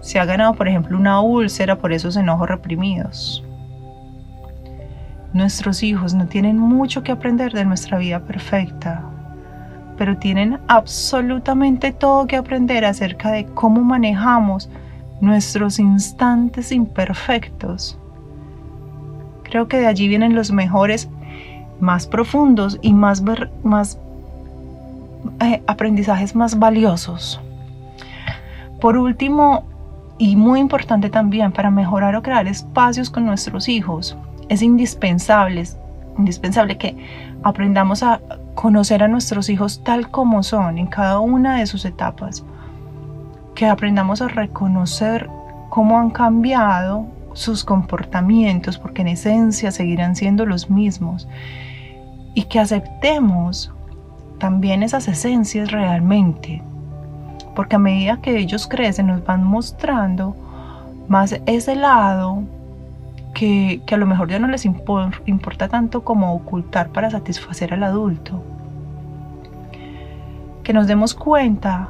se 0.01 0.20
ha 0.20 0.25
ganado, 0.25 0.54
por 0.54 0.68
ejemplo, 0.68 0.98
una 0.98 1.22
úlcera 1.22 1.77
por 1.77 1.92
esos 1.92 2.15
enojos 2.15 2.48
reprimidos. 2.48 3.44
Nuestros 5.34 5.84
hijos 5.84 6.13
no 6.13 6.27
tienen 6.27 6.58
mucho 6.58 7.04
que 7.04 7.12
aprender 7.12 7.51
de 7.54 7.65
nuestra 7.65 7.98
vida 7.98 8.20
perfecta, 8.20 9.04
pero 9.98 10.18
tienen 10.18 10.60
absolutamente 10.68 11.92
todo 11.92 12.28
que 12.28 12.36
aprender 12.36 12.86
acerca 12.86 13.32
de 13.32 13.46
cómo 13.46 13.82
manejamos 13.82 14.70
nuestros 15.22 15.80
instantes 15.80 16.72
imperfectos. 16.72 17.98
Creo 19.44 19.68
que 19.68 19.78
de 19.78 19.88
allí 19.88 20.08
vienen 20.08 20.36
los 20.36 20.52
mejores, 20.52 21.10
más 21.80 22.08
profundos 22.08 22.80
y 22.82 22.94
más, 22.94 23.24
eh, 25.42 25.62
aprendizajes 25.68 26.36
más 26.36 26.58
valiosos. 26.60 27.40
Por 28.82 28.98
último, 28.98 29.64
y 30.18 30.36
muy 30.36 30.60
importante 30.60 31.10
también 31.10 31.52
para 31.52 31.72
mejorar 31.72 32.16
o 32.16 32.22
crear 32.22 32.48
espacios 32.48 33.10
con 33.10 33.25
nuestros 33.25 33.68
hijos, 33.68 34.18
es 34.50 34.62
indispensable, 34.62 35.64
indispensable 36.18 36.78
que 36.78 36.96
aprendamos 37.44 38.04
a 38.04 38.22
conocer 38.55 39.03
a 39.03 39.07
nuestros 39.07 39.50
hijos 39.50 39.83
tal 39.83 40.09
como 40.09 40.41
son 40.41 40.77
en 40.77 40.88
cada 40.88 41.19
una 41.19 41.57
de 41.57 41.67
sus 41.67 41.85
etapas, 41.85 42.43
que 43.53 43.67
aprendamos 43.67 44.21
a 44.21 44.27
reconocer 44.27 45.29
cómo 45.69 46.00
han 46.00 46.09
cambiado 46.09 47.05
sus 47.33 47.63
comportamientos, 47.63 48.77
porque 48.77 49.01
en 49.01 49.09
esencia 49.09 49.71
seguirán 49.71 50.15
siendo 50.15 50.45
los 50.45 50.69
mismos, 50.69 51.27
y 52.33 52.43
que 52.43 52.59
aceptemos 52.59 53.71
también 54.39 54.83
esas 54.83 55.07
esencias 55.07 55.71
realmente. 55.71 56.62
Porque 57.55 57.75
a 57.75 57.79
medida 57.79 58.21
que 58.21 58.38
ellos 58.38 58.67
crecen 58.67 59.07
nos 59.07 59.24
van 59.25 59.43
mostrando 59.43 60.35
más 61.07 61.39
ese 61.45 61.75
lado 61.75 62.43
que, 63.36 63.82
a 63.92 63.98
lo 63.98 64.08
mejor 64.08 64.30
ya 64.30 64.39
no 64.39 64.48
les 64.48 64.65
importa 64.65 65.68
tanto 65.68 66.04
como 66.04 66.34
ocultar 66.34 66.89
para 66.89 67.12
satisfacer 67.12 67.72
al 67.75 67.84
adulto. 67.84 68.42
Que 70.63 70.74
nos 70.74 70.88
demos 70.88 71.13
cuenta 71.13 71.89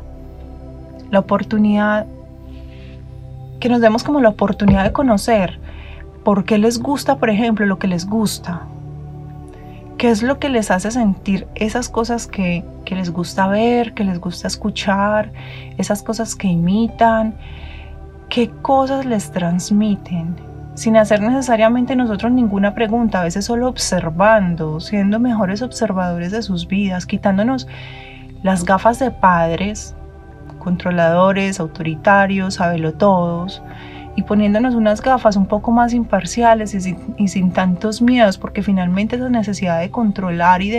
la 1.10 1.20
oportunidad, 1.20 2.08
que 3.62 3.70
nos 3.70 3.80
demos 3.80 4.04
como 4.04 4.20
la 4.20 4.30
oportunidad 4.30 4.84
de 4.84 4.92
conocer 4.92 5.62
por 6.26 6.44
qué 6.44 6.58
les 6.58 6.80
gusta, 6.80 7.18
por 7.18 7.30
ejemplo, 7.30 7.66
lo 7.66 7.80
que 7.80 7.88
les 7.88 8.06
gusta, 8.06 8.64
¿Qué 9.98 10.10
es 10.10 10.24
lo 10.24 10.40
que 10.40 10.50
les 10.50 10.72
hace 10.72 10.92
sentir 10.92 11.48
esas 11.56 11.88
cosas 11.88 12.28
que, 12.28 12.66
les 12.86 13.12
gusta 13.12 13.48
ver, 13.48 13.94
que 13.94 14.04
les 14.04 14.20
gusta 14.20 14.48
escuchar, 14.48 15.32
esas 15.78 16.04
cosas 16.04 16.36
que 16.36 16.50
imitan? 16.50 17.34
¿Qué 18.28 18.50
cosas 18.62 19.06
les 19.06 19.32
transmiten? 19.32 20.36
Sin 20.76 20.98
hacer 20.98 21.22
necesariamente 21.22 21.96
nosotros 21.96 22.34
ninguna 22.34 22.74
pregunta, 22.74 23.22
a 23.22 23.24
veces 23.24 23.46
solo 23.46 23.70
observando, 23.70 24.82
siendo 24.82 25.22
mejores 25.22 25.62
observadores 25.62 26.32
de 26.32 26.42
sus 26.42 26.68
vidas, 26.68 27.06
quitándonos 27.06 27.68
las 28.44 28.66
gafas 28.66 29.00
de 29.00 29.10
padres, 29.10 29.96
controladores, 30.60 31.62
autoritarios, 31.62 32.60
todos 32.98 33.64
y 34.18 34.24
poniéndonos 34.24 34.76
unas 34.76 35.02
gafas 35.02 35.38
un 35.38 35.46
poco 35.46 35.72
más 35.72 35.94
imparciales 35.94 36.74
y 36.74 37.28
sin, 37.28 37.52
tantos 37.52 38.02
miedos, 38.02 38.38
porque 38.38 38.62
finalmente 38.62 39.16
esa 39.16 39.30
necesidad 39.30 39.80
de 39.80 39.92
controlar 39.92 40.62
y 40.62 40.72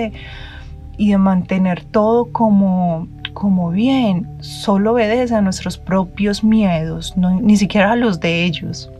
de, 0.98 1.18
mantener 1.18 1.84
todo 1.84 2.32
como, 2.32 3.08
como 3.32 3.70
bien 3.70 4.26
solo 4.40 4.92
obedece 4.92 5.34
a 5.34 5.40
nuestros 5.40 5.78
propios 5.78 6.44
miedos, 6.44 7.14
ni 7.16 7.56
siquiera 7.56 7.92
a 7.92 7.96
los 7.96 8.20
de 8.20 8.44
ellos. 8.44 8.90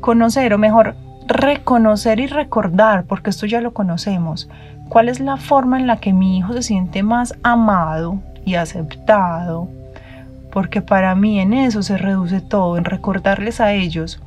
Conocer, 0.00 0.52
o 0.54 0.58
mejor, 0.58 0.94
reconocer 1.26 2.20
y 2.20 2.26
recordar, 2.26 3.04
porque 3.04 3.30
esto 3.30 3.46
ya 3.46 3.60
lo 3.60 3.72
conocemos, 3.72 4.48
cuál 4.88 5.08
es 5.08 5.20
la 5.20 5.36
forma 5.36 5.78
en 5.78 5.86
la 5.86 5.98
que 5.98 6.12
mi 6.12 6.38
hijo 6.38 6.52
se 6.52 6.62
siente 6.62 7.02
más 7.02 7.34
amado 7.42 8.18
y 8.44 8.54
aceptado 8.54 9.68
porque 10.50 10.82
para 10.82 11.14
mí 11.14 11.40
en 11.40 11.52
eso 11.52 11.82
se 11.82 11.96
reduce 11.96 12.40
todo, 12.40 12.76
en 12.76 12.84
recordarles 12.84 13.60
a 13.60 13.72
ellos 13.72 14.20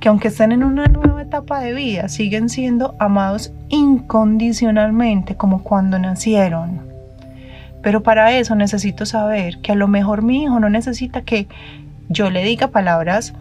que 0.00 0.08
aunque 0.08 0.28
estén 0.28 0.50
en 0.50 0.64
una 0.64 0.86
nueva 0.86 1.22
etapa 1.22 1.60
de 1.60 1.72
vida, 1.72 2.08
siguen 2.08 2.48
siendo 2.48 2.96
amados 2.98 3.52
incondicionalmente 3.68 5.36
como 5.36 5.62
cuando 5.62 5.96
nacieron. 6.00 6.80
Pero 7.82 8.02
para 8.02 8.36
eso 8.36 8.56
necesito 8.56 9.06
saber 9.06 9.58
que 9.58 9.70
a 9.70 9.76
lo 9.76 9.86
mejor 9.86 10.22
mi 10.22 10.42
hijo 10.42 10.58
no 10.58 10.68
necesita 10.68 11.22
que 11.22 11.46
yo 12.08 12.30
le 12.30 12.42
diga 12.42 12.68
palabras 12.68 13.32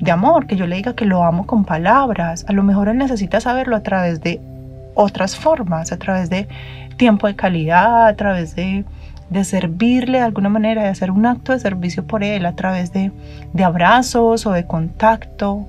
de 0.00 0.10
amor, 0.10 0.46
que 0.46 0.56
yo 0.56 0.66
le 0.66 0.76
diga 0.76 0.94
que 0.94 1.04
lo 1.04 1.24
amo 1.24 1.46
con 1.46 1.64
palabras. 1.64 2.44
A 2.48 2.52
lo 2.52 2.62
mejor 2.62 2.88
él 2.88 2.98
necesita 2.98 3.40
saberlo 3.40 3.76
a 3.76 3.82
través 3.82 4.20
de 4.20 4.40
otras 4.94 5.36
formas, 5.36 5.92
a 5.92 5.98
través 5.98 6.30
de 6.30 6.48
tiempo 6.96 7.26
de 7.26 7.36
calidad, 7.36 8.06
a 8.06 8.16
través 8.16 8.54
de 8.56 8.84
de 9.30 9.44
servirle 9.44 10.18
de 10.18 10.24
alguna 10.24 10.48
manera, 10.48 10.82
de 10.82 10.88
hacer 10.88 11.10
un 11.10 11.26
acto 11.26 11.52
de 11.52 11.60
servicio 11.60 12.06
por 12.06 12.24
él 12.24 12.46
a 12.46 12.54
través 12.54 12.92
de, 12.92 13.12
de 13.52 13.64
abrazos 13.64 14.46
o 14.46 14.52
de 14.52 14.66
contacto. 14.66 15.66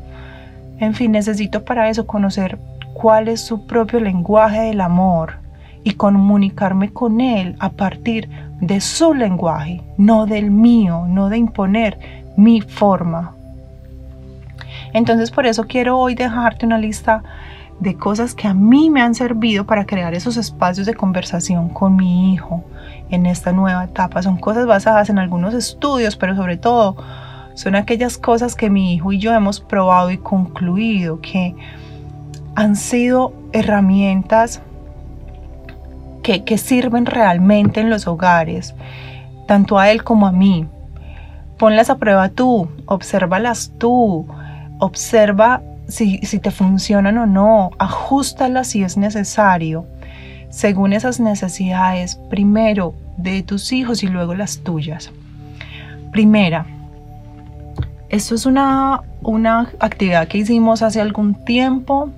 En 0.79 0.93
fin, 0.93 1.12
necesito 1.12 1.65
para 1.65 1.89
eso 1.89 2.07
conocer 2.07 2.57
cuál 2.93 3.27
es 3.27 3.41
su 3.41 3.65
propio 3.65 4.00
lenguaje 4.00 4.62
del 4.62 4.81
amor 4.81 5.39
y 5.83 5.91
comunicarme 5.91 6.91
con 6.91 7.21
él 7.21 7.55
a 7.59 7.69
partir 7.69 8.29
de 8.62 8.81
su 8.81 9.13
lenguaje, 9.13 9.81
no 9.98 10.25
del 10.25 10.51
mío, 10.51 11.05
no 11.07 11.29
de 11.29 11.38
imponer 11.38 11.98
mi 12.38 12.62
forma. 12.62 13.36
Entonces 14.93 15.31
por 15.31 15.46
eso 15.46 15.65
quiero 15.65 15.98
hoy 15.98 16.15
dejarte 16.15 16.65
una 16.65 16.77
lista 16.77 17.24
de 17.79 17.96
cosas 17.96 18.36
que 18.36 18.48
a 18.48 18.53
mí 18.53 18.89
me 18.89 19.01
han 19.01 19.15
servido 19.15 19.65
para 19.65 19.86
crear 19.86 20.13
esos 20.13 20.38
espacios 20.38 20.86
de 20.86 20.93
conversación 20.93 21.69
con 21.69 21.96
mi 21.96 22.34
hijo 22.34 22.63
en 23.10 23.25
esta 23.25 23.51
nueva 23.51 23.86
etapa. 23.86 24.22
Son 24.22 24.38
cosas 24.38 24.65
basadas 24.65 25.10
en 25.10 25.19
algunos 25.19 25.53
estudios, 25.53 26.15
pero 26.15 26.36
sobre 26.36 26.58
todo 26.58 26.98
son 27.53 27.75
aquellas 27.75 28.17
cosas 28.17 28.55
que 28.55 28.69
mi 28.69 28.93
hijo 28.93 29.12
y 29.12 29.19
yo 29.19 29.34
hemos 29.34 29.60
probado 29.60 30.12
y 30.12 30.17
concluido 30.17 31.19
que 31.22 31.55
han 32.55 32.75
sido 32.75 33.34
herramientas 33.53 34.62
que, 36.22 36.58
sirven 36.58 37.05
realmente 37.05 37.79
en 37.79 37.89
los 37.89 38.08
hogares, 38.08 38.75
tanto 39.48 39.79
a 39.79 39.89
él 39.89 40.03
como 40.03 40.27
a 40.27 40.31
mí. 40.31 40.67
Ponlas 41.58 41.89
a 41.89 41.98
prueba 41.98 42.29
tú, 42.29 42.69
obsérvalas 42.86 43.74
tú, 43.79 44.27
observa 44.79 45.62
si, 45.88 46.17
si 46.19 46.39
te 46.39 46.51
funcionan 46.51 47.17
o 47.17 47.25
no, 47.25 47.71
ajustalas 47.77 48.67
si 48.69 48.83
es 48.83 48.98
necesario, 48.98 49.86
según 50.50 50.93
esas 50.93 51.19
necesidades, 51.19 52.15
primero 52.29 52.93
de 53.17 53.43
tus 53.43 53.71
hijos 53.71 54.03
y 54.03 54.07
luego 54.07 54.33
las 54.33 54.59
tuyas. 54.59 55.12
Primera, 56.12 56.65
esto 58.09 58.33
es 58.33 58.45
una, 58.45 59.01
una 59.21 59.69
actividad 59.79 60.27
que 60.27 60.39
hicimos 60.39 60.81
hace 60.81 61.00
algún 61.01 61.36
tiempo 61.45 62.09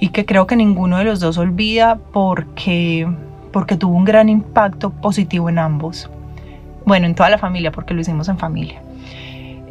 y 0.00 0.08
que 0.08 0.24
creo 0.24 0.46
que 0.46 0.56
ninguno 0.56 0.98
de 0.98 1.04
los 1.04 1.20
dos 1.20 1.38
olvida 1.38 1.98
porque, 2.12 3.08
porque 3.52 3.76
tuvo 3.76 3.96
un 3.96 4.04
gran 4.04 4.28
impacto 4.28 4.90
positivo 4.90 5.48
en 5.48 5.58
ambos. 5.58 6.10
Bueno, 6.86 7.06
en 7.06 7.14
toda 7.14 7.30
la 7.30 7.38
familia, 7.38 7.70
porque 7.70 7.94
lo 7.94 8.00
hicimos 8.00 8.28
en 8.28 8.38
familia. 8.38 8.80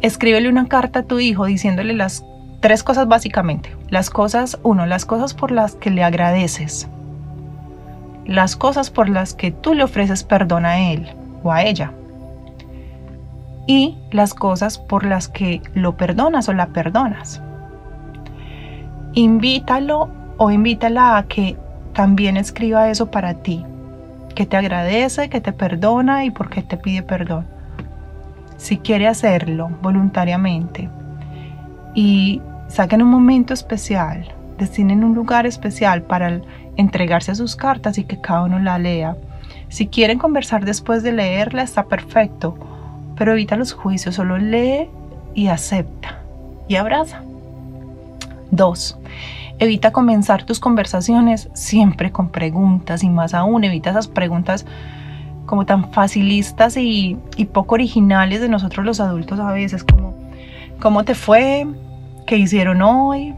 Escríbele 0.02 0.48
una 0.48 0.68
carta 0.68 1.00
a 1.00 1.02
tu 1.04 1.18
hijo 1.18 1.46
diciéndole 1.46 1.94
las 1.94 2.24
tres 2.60 2.82
cosas 2.82 3.08
básicamente. 3.08 3.76
Las 3.90 4.10
cosas, 4.10 4.58
uno, 4.62 4.86
las 4.86 5.04
cosas 5.04 5.34
por 5.34 5.50
las 5.50 5.74
que 5.74 5.90
le 5.90 6.04
agradeces. 6.04 6.88
Las 8.26 8.56
cosas 8.56 8.90
por 8.90 9.08
las 9.08 9.34
que 9.34 9.50
tú 9.50 9.74
le 9.74 9.84
ofreces 9.84 10.24
perdón 10.24 10.66
a 10.66 10.80
él 10.80 11.08
o 11.42 11.52
a 11.52 11.62
ella 11.62 11.92
y 13.68 13.98
las 14.10 14.32
cosas 14.32 14.78
por 14.78 15.04
las 15.04 15.28
que 15.28 15.60
lo 15.74 15.96
perdonas 15.96 16.48
o 16.48 16.54
la 16.54 16.68
perdonas. 16.68 17.40
Invítalo 19.12 20.08
o 20.38 20.50
invítala 20.50 21.18
a 21.18 21.26
que 21.28 21.56
también 21.92 22.38
escriba 22.38 22.88
eso 22.88 23.10
para 23.10 23.34
ti, 23.34 23.64
que 24.34 24.46
te 24.46 24.56
agradece, 24.56 25.28
que 25.28 25.42
te 25.42 25.52
perdona 25.52 26.24
y 26.24 26.30
por 26.30 26.48
qué 26.48 26.62
te 26.62 26.78
pide 26.78 27.02
perdón. 27.02 27.46
Si 28.58 28.76
quiere 28.76 29.08
hacerlo 29.08 29.70
voluntariamente 29.80 30.90
y 31.94 32.42
saquen 32.68 33.00
un 33.00 33.08
momento 33.08 33.54
especial, 33.54 34.30
destinen 34.58 35.02
un 35.02 35.14
lugar 35.14 35.46
especial 35.46 36.02
para 36.02 36.42
entregarse 36.76 37.32
a 37.32 37.34
sus 37.34 37.56
cartas 37.56 37.96
y 37.96 38.04
que 38.04 38.20
cada 38.20 38.42
uno 38.42 38.58
la 38.58 38.78
lea. 38.78 39.16
Si 39.70 39.86
quieren 39.86 40.18
conversar 40.18 40.66
después 40.66 41.02
de 41.02 41.12
leerla, 41.12 41.62
está 41.62 41.86
perfecto 41.86 42.58
pero 43.18 43.32
evita 43.32 43.56
los 43.56 43.72
juicios, 43.72 44.14
solo 44.14 44.38
lee 44.38 44.88
y 45.34 45.48
acepta 45.48 46.20
y 46.68 46.76
abraza. 46.76 47.22
2. 48.52 48.98
Evita 49.58 49.90
comenzar 49.90 50.44
tus 50.44 50.60
conversaciones 50.60 51.50
siempre 51.52 52.12
con 52.12 52.30
preguntas 52.30 53.02
y 53.02 53.10
más 53.10 53.34
aún 53.34 53.64
evita 53.64 53.90
esas 53.90 54.06
preguntas 54.06 54.64
como 55.48 55.66
tan 55.66 55.90
facilistas 55.92 56.76
y, 56.76 57.18
poco 57.52 57.74
originales 57.74 58.40
de 58.40 58.48
nosotros 58.48 58.86
los 58.86 59.00
adultos 59.00 59.40
a 59.40 59.50
veces, 59.52 59.82
como 59.82 60.14
¿cómo 60.78 61.04
te 61.04 61.14
fue? 61.14 61.66
¿Qué 62.26 62.36
hicieron 62.36 62.82
hoy? 62.82 63.34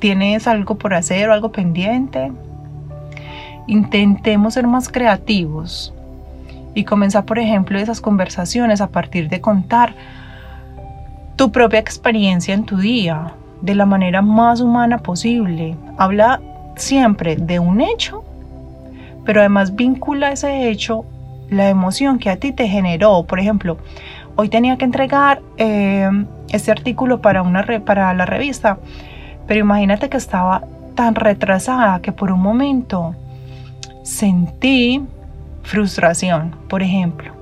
¿Tienes 0.00 0.46
algo 0.46 0.74
por 0.74 0.92
hacer 0.92 1.30
o 1.30 1.32
algo 1.32 1.52
pendiente? 1.52 2.32
Intentemos 3.66 4.54
ser 4.54 4.66
más 4.66 4.88
creativos, 4.88 5.94
y 6.74 6.84
comenzar, 6.84 7.24
por 7.24 7.38
ejemplo, 7.38 7.78
esas 7.78 8.00
conversaciones 8.00 8.80
a 8.80 8.88
partir 8.88 9.28
de 9.28 9.40
contar 9.40 9.94
tu 11.36 11.52
propia 11.52 11.78
experiencia 11.78 12.52
en 12.52 12.64
tu 12.64 12.76
día 12.76 13.32
de 13.60 13.74
la 13.74 13.86
manera 13.86 14.20
más 14.22 14.60
humana 14.60 14.98
posible. 14.98 15.76
Habla 15.96 16.40
siempre 16.76 17.36
de 17.36 17.60
un 17.60 17.80
hecho, 17.80 18.24
pero 19.24 19.40
además 19.40 19.74
vincula 19.74 20.32
ese 20.32 20.68
hecho 20.68 21.04
la 21.50 21.68
emoción 21.68 22.18
que 22.18 22.30
a 22.30 22.36
ti 22.36 22.52
te 22.52 22.68
generó. 22.68 23.24
Por 23.24 23.38
ejemplo, 23.38 23.78
hoy 24.36 24.48
tenía 24.48 24.76
que 24.76 24.84
entregar 24.84 25.42
eh, 25.56 26.08
este 26.50 26.70
artículo 26.70 27.20
para, 27.20 27.42
una 27.42 27.64
para 27.84 28.12
la 28.14 28.26
revista, 28.26 28.78
pero 29.46 29.60
imagínate 29.60 30.08
que 30.08 30.16
estaba 30.16 30.64
tan 30.94 31.14
retrasada 31.14 32.00
que 32.00 32.12
por 32.12 32.30
un 32.30 32.40
momento 32.40 33.14
sentí 34.02 35.02
frustración, 35.62 36.54
por 36.68 36.82
ejemplo, 36.82 37.32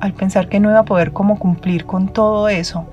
al 0.00 0.12
pensar 0.12 0.48
que 0.48 0.60
no 0.60 0.70
iba 0.70 0.80
a 0.80 0.84
poder 0.84 1.12
como 1.12 1.38
cumplir 1.38 1.84
con 1.84 2.08
todo 2.08 2.48
eso 2.48 2.86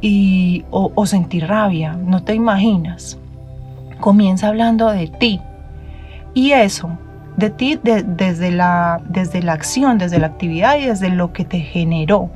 y, 0.00 0.64
o, 0.70 1.06
sentir 1.06 1.46
rabia, 1.46 1.92
no 1.92 2.22
te 2.22 2.34
imaginas. 2.34 3.18
Comienza 4.00 4.48
hablando 4.48 4.88
de 4.88 5.08
ti 5.08 5.40
y 6.32 6.52
eso, 6.52 6.90
de 7.40 7.50
ti 7.50 7.80
desde, 7.82 8.52
la, 8.52 9.00
desde 9.08 9.42
la 9.42 9.54
acción, 9.54 9.98
desde 9.98 10.18
la 10.18 10.28
actividad 10.28 10.78
y 10.78 10.86
desde 10.86 11.08
lo 11.08 11.32
que 11.32 11.44
te 11.44 11.58
generó. 11.58 12.30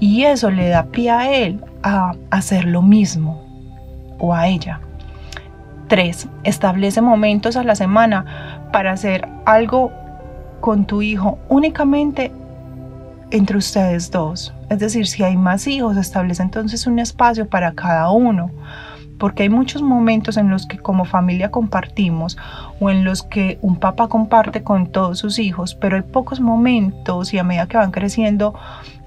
Y 0.00 0.24
eso 0.24 0.50
le 0.50 0.68
da 0.68 0.84
pie 0.84 1.10
a 1.10 1.30
él 1.30 1.62
a 1.82 2.14
hacer 2.30 2.64
lo 2.64 2.80
mismo 2.80 3.42
o 4.18 4.34
a 4.34 4.46
ella. 4.46 4.80
3. 5.88 6.28
Establece 6.44 7.00
momentos 7.00 7.56
a 7.56 7.64
la 7.64 7.74
semana 7.74 8.68
para 8.72 8.92
hacer 8.92 9.28
algo 9.44 9.92
con 10.60 10.84
tu 10.84 11.02
hijo 11.02 11.38
únicamente 11.48 12.32
entre 13.30 13.58
ustedes 13.58 14.10
dos. 14.10 14.54
Es 14.68 14.78
decir, 14.78 15.06
si 15.06 15.22
hay 15.22 15.36
más 15.36 15.66
hijos, 15.66 15.96
establece 15.96 16.42
entonces 16.42 16.86
un 16.86 16.98
espacio 16.98 17.48
para 17.48 17.72
cada 17.72 18.10
uno. 18.10 18.50
Porque 19.18 19.44
hay 19.44 19.48
muchos 19.48 19.82
momentos 19.82 20.36
en 20.36 20.50
los 20.50 20.66
que 20.66 20.78
como 20.78 21.04
familia 21.04 21.50
compartimos 21.50 22.36
o 22.80 22.90
en 22.90 23.04
los 23.04 23.22
que 23.22 23.58
un 23.62 23.76
papá 23.76 24.08
comparte 24.08 24.62
con 24.62 24.88
todos 24.88 25.18
sus 25.18 25.38
hijos, 25.38 25.74
pero 25.74 25.96
hay 25.96 26.02
pocos 26.02 26.40
momentos 26.40 27.32
y 27.32 27.38
a 27.38 27.44
medida 27.44 27.66
que 27.66 27.78
van 27.78 27.92
creciendo, 27.92 28.54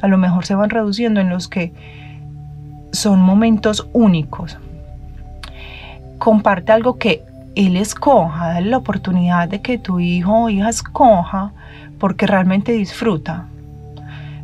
a 0.02 0.08
lo 0.08 0.17
mejor 0.17 0.45
se 0.45 0.56
van 0.56 0.69
reduciendo 0.69 1.22
en 1.22 1.30
los 1.30 1.48
que 1.48 1.74
son 2.91 3.22
momentos 3.22 3.88
únicos. 3.93 4.58
Comparte 6.17 6.72
algo 6.72 6.98
que 6.98 7.24
él 7.56 7.76
escoja, 7.76 8.54
dale 8.54 8.69
la 8.69 8.78
oportunidad 8.78 9.48
de 9.48 9.62
que 9.62 9.78
tu 9.78 10.00
hijo 10.00 10.43
o 10.43 10.50
hija 10.50 10.69
escoja 10.69 11.52
porque 12.00 12.26
realmente 12.26 12.72
disfruta. 12.72 13.45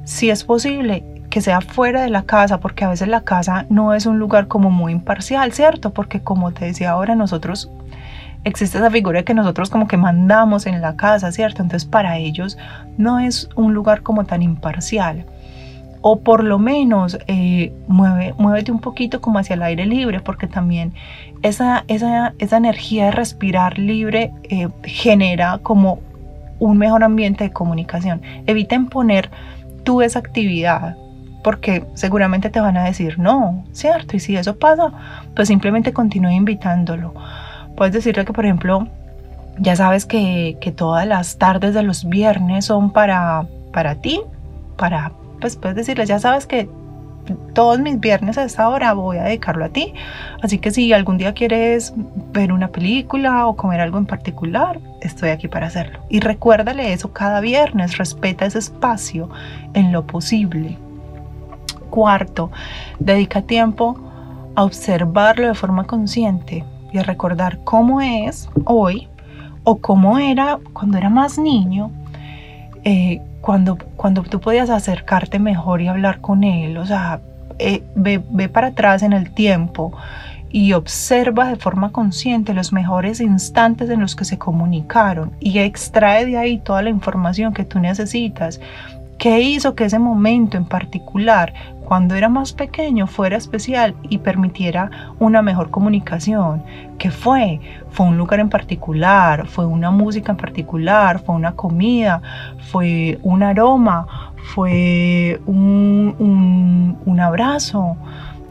Si 0.04 0.30
es 0.30 0.43
posible, 0.43 1.04
que 1.36 1.41
sea 1.41 1.60
fuera 1.60 2.02
de 2.04 2.10
la 2.10 2.21
casa, 2.21 2.62
porque 2.62 2.86
a 2.86 2.89
veces 2.89 3.10
la 3.10 3.19
casa 3.19 3.65
no 3.67 3.93
es 3.93 4.06
un 4.06 4.19
lugar 4.19 4.48
como 4.48 4.71
muy 4.71 4.93
imparcial, 4.93 5.52
¿cierto? 5.52 5.91
Porque 5.91 6.21
como 6.21 6.54
te 6.54 6.63
decía 6.63 6.91
ahora, 6.91 7.13
nosotros, 7.13 7.69
existe 8.45 8.78
esa 8.78 8.89
figura 8.89 9.24
que 9.24 9.34
nosotros 9.34 9.69
como 9.69 9.86
que 9.86 9.98
mandamos 9.98 10.65
en 10.65 10.80
la 10.80 10.95
casa, 10.95 11.34
¿cierto? 11.34 11.62
Entonces 11.62 11.89
para 11.89 12.17
ellos 12.19 12.58
no 12.98 13.19
es 13.19 13.50
un 13.58 13.74
lugar 13.74 14.02
como 14.02 14.24
tan 14.24 14.43
imparcial 14.43 15.26
o 16.00 16.21
por 16.21 16.41
lo 16.41 16.58
menos 16.58 17.19
eh, 17.28 17.74
mueve, 17.89 18.34
muévete 18.38 18.71
un 18.71 18.80
poquito 18.80 19.19
como 19.19 19.38
hacia 19.38 19.56
el 19.56 19.63
aire 19.63 19.86
libre, 19.86 20.21
porque 20.21 20.48
también 20.48 20.93
esa, 21.41 21.84
esa, 21.89 22.34
esa 22.39 22.56
energía 22.56 23.08
de 23.08 23.12
respirar 23.12 23.78
libre 23.78 24.32
eh, 24.43 24.69
genera 24.84 25.60
como 25.62 26.00
un 26.60 26.78
mejor 26.78 27.04
ambiente 27.04 27.43
de 27.43 27.52
comunicación. 27.52 28.21
Eviten 28.45 28.88
poner 28.88 29.30
tú 29.84 30.02
esa 30.02 30.19
actividad, 30.19 30.95
porque 31.45 31.86
seguramente 31.93 32.49
te 32.49 32.60
van 32.60 32.75
a 32.75 32.86
decir 32.86 33.19
no, 33.19 33.63
¿cierto? 33.71 34.17
Y 34.17 34.19
si 34.19 34.36
eso 34.36 34.58
pasa, 34.58 34.91
pues 35.36 35.47
simplemente 35.47 35.93
continúe 35.93 36.31
invitándolo. 36.31 37.13
Puedes 37.77 37.93
decirle 37.93 38.25
que, 38.25 38.34
por 38.34 38.45
ejemplo, 38.45 38.88
ya 39.60 39.75
sabes 39.75 40.08
que, 40.08 40.58
que 40.60 40.71
todas 40.71 41.05
las 41.05 41.38
tardes 41.38 41.75
de 41.75 41.84
los 41.84 42.10
viernes 42.10 42.65
son 42.65 42.91
para, 42.91 43.45
para 43.71 43.93
ti, 43.93 44.21
para 44.75 45.12
pues 45.39 45.55
puedes 45.55 45.75
decirles, 45.75 46.10
ya 46.10 46.17
sabes 46.17 46.47
que 46.47 46.67
todos 47.53 47.79
mis 47.79 47.99
viernes 47.99 48.39
a 48.39 48.43
esta 48.43 48.67
hora 48.67 48.93
voy 48.93 49.17
a 49.17 49.25
dedicarlo 49.25 49.65
a 49.65 49.69
ti. 49.69 49.93
Así 50.41 50.58
que 50.58 50.71
si 50.71 50.93
algún 50.93 51.19
día 51.19 51.36
quieres 51.36 51.93
ver 52.34 52.53
una 52.53 52.69
película 52.69 53.45
o 53.45 53.55
comer 53.55 53.81
algo 53.81 53.99
en 53.99 54.08
particular, 54.08 54.79
estoy 55.01 55.29
aquí 55.29 55.47
para 55.47 55.67
hacerlo. 55.67 55.99
Y 56.10 56.21
recuérdale 56.21 56.91
eso 56.91 57.13
cada 57.13 57.39
viernes, 57.39 57.99
respeta 57.99 58.47
ese 58.47 58.58
espacio 58.58 59.29
en 59.75 59.91
lo 59.91 60.08
posible. 60.08 60.79
Cuarto, 61.86 62.52
dedica 63.00 63.41
tiempo 63.41 63.98
a 64.56 64.63
observarlo 64.63 65.48
de 65.48 65.54
forma 65.54 65.86
consciente 65.86 66.63
y 66.91 66.98
a 66.98 67.04
recordar 67.04 67.60
cómo 67.63 68.02
es 68.02 68.50
hoy 68.65 69.08
o 69.63 69.78
cómo 69.78 70.17
era 70.19 70.60
cuando 70.74 70.98
era 70.98 71.10
más 71.10 71.38
niño. 71.38 71.91
Eh, 72.84 73.21
cuando, 73.41 73.78
cuando 73.95 74.24
tú 74.24 74.39
podías 74.39 74.69
acercarte 74.69 75.39
mejor 75.39 75.82
y 75.82 75.88
hablar 75.88 76.21
con 76.21 76.43
él, 76.43 76.78
o 76.78 76.86
sea, 76.86 77.21
eh, 77.60 77.84
ve, 77.95 78.24
ve 78.30 78.50
para 78.50 78.67
atrás 78.67 79.04
en 79.04 79.13
el 79.13 79.32
tiempo 79.32 79.93
y 80.50 80.71
observa 80.74 81.50
de 81.50 81.58
forma 81.58 81.91
consciente 81.91 82.54
los 82.54 82.71
mejores 82.71 83.19
instantes 83.19 83.89
en 83.89 84.00
los 84.00 84.15
que 84.15 84.24
se 84.24 84.38
comunicaron 84.38 85.34
y 85.39 85.60
extrae 85.60 86.26
de 86.26 86.38
ahí 86.38 86.60
toda 86.60 86.82
la 86.82 86.89
información 86.89 87.54
que 87.54 87.65
tú 87.65 87.80
necesitas. 87.80 88.62
¿Qué 89.17 89.41
hizo 89.41 89.76
que 89.76 89.86
ese 89.86 90.00
momento 90.00 90.58
en 90.58 90.65
particular 90.65 91.54
cuando 91.86 92.15
era 92.15 92.28
más 92.28 92.52
pequeño 92.52 93.08
fuera 93.08 93.38
especial 93.38 93.95
y 94.10 94.17
permitiera 94.17 94.89
una 95.19 95.41
mejor 95.41 95.69
comunicación. 95.69 96.63
¿Qué 96.98 97.12
fue? 97.12 97.62
Fue 97.91 98.06
un 98.06 98.17
lugar 98.17 98.39
en 98.39 98.50
particular, 98.50 99.48
fue 99.48 99.65
una 99.65 99.91
música 99.91 100.32
en 100.32 100.38
particular, 100.38 101.19
fue 101.19 101.36
una 101.36 101.54
comida, 101.54 102.21
fue 102.71 103.19
un 103.24 103.43
aroma, 103.43 104.34
fue 104.54 105.39
un, 105.45 106.98
un 107.06 107.19
abrazo. 107.19 107.95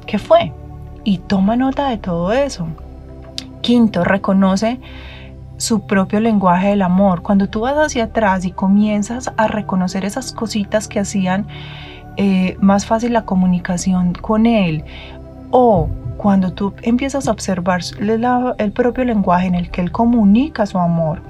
¿Qué 0.06 0.18
fue? 0.18 0.52
Y 1.04 1.18
toma 1.18 1.56
nota 1.56 1.88
de 1.88 1.98
todo 1.98 2.32
eso. 2.32 2.66
Quinto, 3.60 4.04
reconoce 4.04 4.80
su 5.56 5.86
propio 5.86 6.20
lenguaje 6.20 6.68
del 6.68 6.82
amor. 6.82 7.22
Cuando 7.22 7.48
tú 7.48 7.60
vas 7.60 7.76
hacia 7.76 8.04
atrás 8.04 8.44
y 8.44 8.50
comienzas 8.50 9.32
a 9.36 9.46
reconocer 9.46 10.04
esas 10.04 10.32
cositas 10.32 10.88
que 10.88 11.00
hacían 11.00 11.46
eh, 12.16 12.56
más 12.60 12.86
fácil 12.86 13.12
la 13.12 13.24
comunicación 13.24 14.12
con 14.12 14.46
él, 14.46 14.84
o 15.50 15.88
cuando 16.16 16.52
tú 16.52 16.72
empiezas 16.82 17.28
a 17.28 17.32
observar 17.32 17.80
el 18.58 18.72
propio 18.72 19.04
lenguaje 19.04 19.46
en 19.46 19.54
el 19.54 19.70
que 19.70 19.80
él 19.80 19.92
comunica 19.92 20.66
su 20.66 20.78
amor, 20.78 21.22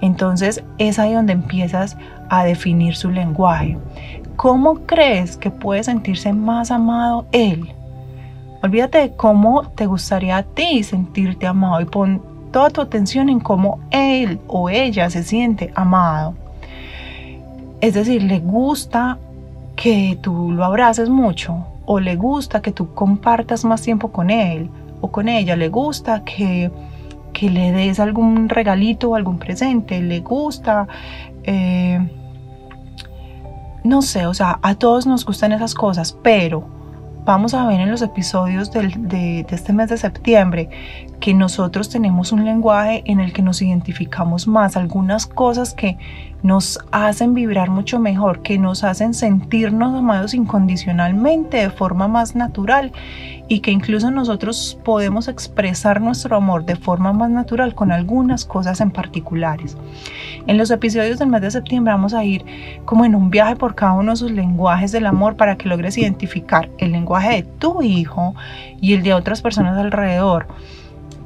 entonces 0.00 0.62
es 0.78 0.98
ahí 0.98 1.12
donde 1.12 1.32
empiezas 1.32 1.96
a 2.28 2.44
definir 2.44 2.94
su 2.94 3.10
lenguaje. 3.10 3.76
¿Cómo 4.36 4.86
crees 4.86 5.36
que 5.36 5.50
puede 5.50 5.82
sentirse 5.82 6.32
más 6.32 6.70
amado 6.70 7.26
él? 7.32 7.74
Olvídate 8.62 8.98
de 8.98 9.16
cómo 9.16 9.68
te 9.70 9.86
gustaría 9.86 10.36
a 10.36 10.42
ti 10.42 10.82
sentirte 10.82 11.46
amado 11.46 11.80
y 11.80 11.84
pon 11.84 12.22
toda 12.52 12.70
tu 12.70 12.80
atención 12.80 13.28
en 13.28 13.40
cómo 13.40 13.80
él 13.90 14.40
o 14.46 14.70
ella 14.70 15.10
se 15.10 15.22
siente 15.22 15.72
amado. 15.74 16.34
Es 17.80 17.94
decir, 17.94 18.22
le 18.22 18.40
gusta 18.40 19.18
que 19.78 20.18
tú 20.20 20.50
lo 20.50 20.64
abraces 20.64 21.08
mucho 21.08 21.64
o 21.86 22.00
le 22.00 22.16
gusta 22.16 22.60
que 22.60 22.72
tú 22.72 22.94
compartas 22.94 23.64
más 23.64 23.80
tiempo 23.80 24.10
con 24.10 24.28
él 24.28 24.68
o 25.00 25.12
con 25.12 25.28
ella, 25.28 25.54
le 25.54 25.68
gusta 25.68 26.24
que, 26.24 26.72
que 27.32 27.48
le 27.48 27.70
des 27.70 28.00
algún 28.00 28.48
regalito 28.48 29.10
o 29.10 29.14
algún 29.14 29.38
presente, 29.38 30.02
le 30.02 30.18
gusta, 30.18 30.88
eh, 31.44 32.00
no 33.84 34.02
sé, 34.02 34.26
o 34.26 34.34
sea, 34.34 34.58
a 34.62 34.74
todos 34.74 35.06
nos 35.06 35.24
gustan 35.24 35.52
esas 35.52 35.74
cosas, 35.74 36.12
pero 36.24 36.66
vamos 37.24 37.54
a 37.54 37.64
ver 37.68 37.78
en 37.78 37.88
los 37.88 38.02
episodios 38.02 38.72
de, 38.72 39.46
este 39.48 39.72
mes 39.72 39.90
de 39.90 39.96
septiembre 39.96 40.70
que 41.20 41.34
nosotros 41.34 41.88
tenemos 41.88 42.32
un 42.32 42.44
lenguaje 42.44 43.02
en 43.06 43.20
el 43.20 43.32
que 43.32 43.42
nos 43.42 43.60
identificamos 43.60 44.46
más, 44.46 44.76
algunas 44.76 45.26
cosas 45.26 45.74
que 45.74 45.98
nos 46.42 46.78
hacen 46.92 47.34
vibrar 47.34 47.70
mucho 47.70 47.98
mejor, 47.98 48.42
que 48.42 48.58
nos 48.58 48.84
hacen 48.84 49.12
sentirnos 49.14 49.94
amados 49.94 50.34
incondicionalmente 50.34 51.56
de 51.56 51.70
forma 51.70 52.06
más 52.06 52.36
natural 52.36 52.92
y 53.48 53.60
que 53.60 53.72
incluso 53.72 54.10
nosotros 54.10 54.78
podemos 54.84 55.26
expresar 55.26 56.00
nuestro 56.00 56.36
amor 56.36 56.64
de 56.64 56.76
forma 56.76 57.12
más 57.12 57.30
natural 57.30 57.74
con 57.74 57.90
algunas 57.90 58.44
cosas 58.44 58.80
en 58.80 58.90
particulares. 58.90 59.76
En 60.46 60.58
los 60.58 60.70
episodios 60.70 61.18
del 61.18 61.28
mes 61.28 61.40
de 61.40 61.50
septiembre 61.50 61.92
vamos 61.92 62.14
a 62.14 62.24
ir 62.24 62.44
como 62.84 63.04
en 63.04 63.14
un 63.14 63.30
viaje 63.30 63.56
por 63.56 63.74
cada 63.74 63.94
uno 63.94 64.12
de 64.12 64.16
sus 64.16 64.30
lenguajes 64.30 64.92
del 64.92 65.06
amor 65.06 65.36
para 65.36 65.56
que 65.56 65.68
logres 65.68 65.98
identificar 65.98 66.68
el 66.78 66.92
lenguaje 66.92 67.36
de 67.36 67.42
tu 67.42 67.82
hijo 67.82 68.34
y 68.80 68.92
el 68.92 69.02
de 69.02 69.14
otras 69.14 69.42
personas 69.42 69.76
alrededor. 69.76 70.46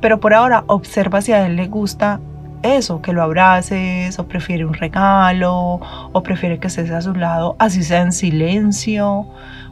Pero 0.02 0.20
por 0.20 0.34
ahora 0.34 0.64
observa 0.66 1.22
si 1.22 1.32
a 1.32 1.46
él 1.46 1.56
le 1.56 1.68
gusta 1.68 2.20
eso, 2.62 3.00
que 3.00 3.12
lo 3.12 3.22
abraces, 3.22 4.18
o 4.18 4.26
prefiere 4.26 4.64
un 4.64 4.74
regalo, 4.74 5.80
o 6.12 6.22
prefiere 6.22 6.58
que 6.58 6.66
estés 6.66 6.90
a 6.90 7.00
su 7.00 7.14
lado, 7.14 7.56
así 7.58 7.82
sea 7.84 8.02
en 8.02 8.12
silencio. 8.12 9.26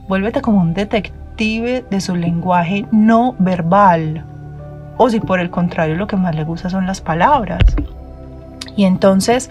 Vuélvete 0.08 0.40
como 0.40 0.60
un 0.60 0.72
detective 0.72 1.84
de 1.90 2.00
su 2.00 2.14
lenguaje 2.14 2.86
no 2.92 3.34
verbal. 3.40 4.24
O 4.96 5.10
si 5.10 5.18
por 5.18 5.40
el 5.40 5.50
contrario 5.50 5.96
lo 5.96 6.06
que 6.06 6.16
más 6.16 6.34
le 6.34 6.44
gusta 6.44 6.70
son 6.70 6.86
las 6.86 7.00
palabras. 7.00 7.62
Y 8.76 8.84
entonces, 8.84 9.50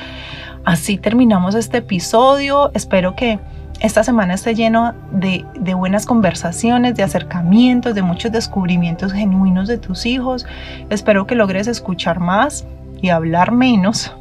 así 0.64 0.98
terminamos 0.98 1.56
este 1.56 1.80
episodio. 1.80 2.72
Espero 2.74 3.16
que 3.16 3.38
esta 3.80 4.04
semana 4.04 4.34
esté 4.34 4.56
lleno 4.56 4.94
de, 5.12 5.46
de, 5.60 5.74
buenas 5.74 6.06
conversaciones, 6.06 6.96
de 6.96 7.04
acercamientos, 7.04 7.96
de 7.96 8.02
muchos 8.02 8.32
descubrimientos 8.32 9.14
genuinos 9.14 9.68
de 9.68 9.78
tus 9.78 10.06
hijos. 10.06 10.46
Espero 10.90 11.26
que 11.26 11.36
logres 11.36 11.68
escuchar 11.68 12.20
más 12.20 12.66
y 13.02 13.10
hablar 13.10 13.52
menos 13.52 14.14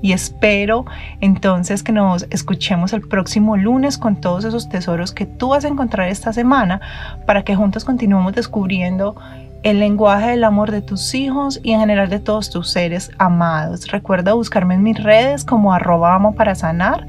y 0.00 0.12
espero 0.12 0.84
entonces 1.20 1.82
que 1.82 1.92
nos 1.92 2.26
escuchemos 2.30 2.92
el 2.92 3.02
próximo 3.02 3.56
lunes 3.56 3.98
con 3.98 4.16
todos 4.16 4.44
esos 4.44 4.68
tesoros 4.68 5.12
que 5.12 5.26
tú 5.26 5.50
vas 5.50 5.64
a 5.64 5.68
encontrar 5.68 6.08
esta 6.08 6.32
semana 6.32 6.80
para 7.26 7.42
que 7.42 7.54
juntos 7.54 7.84
continuemos 7.84 8.34
descubriendo 8.34 9.16
el 9.62 9.78
lenguaje 9.78 10.30
del 10.30 10.44
amor 10.44 10.72
de 10.72 10.82
tus 10.82 11.14
hijos 11.14 11.60
y 11.62 11.72
en 11.72 11.80
general 11.80 12.08
de 12.08 12.18
todos 12.18 12.50
tus 12.50 12.68
seres 12.68 13.12
amados. 13.18 13.86
Recuerda 13.92 14.32
buscarme 14.32 14.74
en 14.74 14.82
mis 14.82 15.00
redes 15.00 15.44
como 15.44 15.72
arroba 15.72 16.14
amo 16.14 16.34
para 16.34 16.56
sanar 16.56 17.06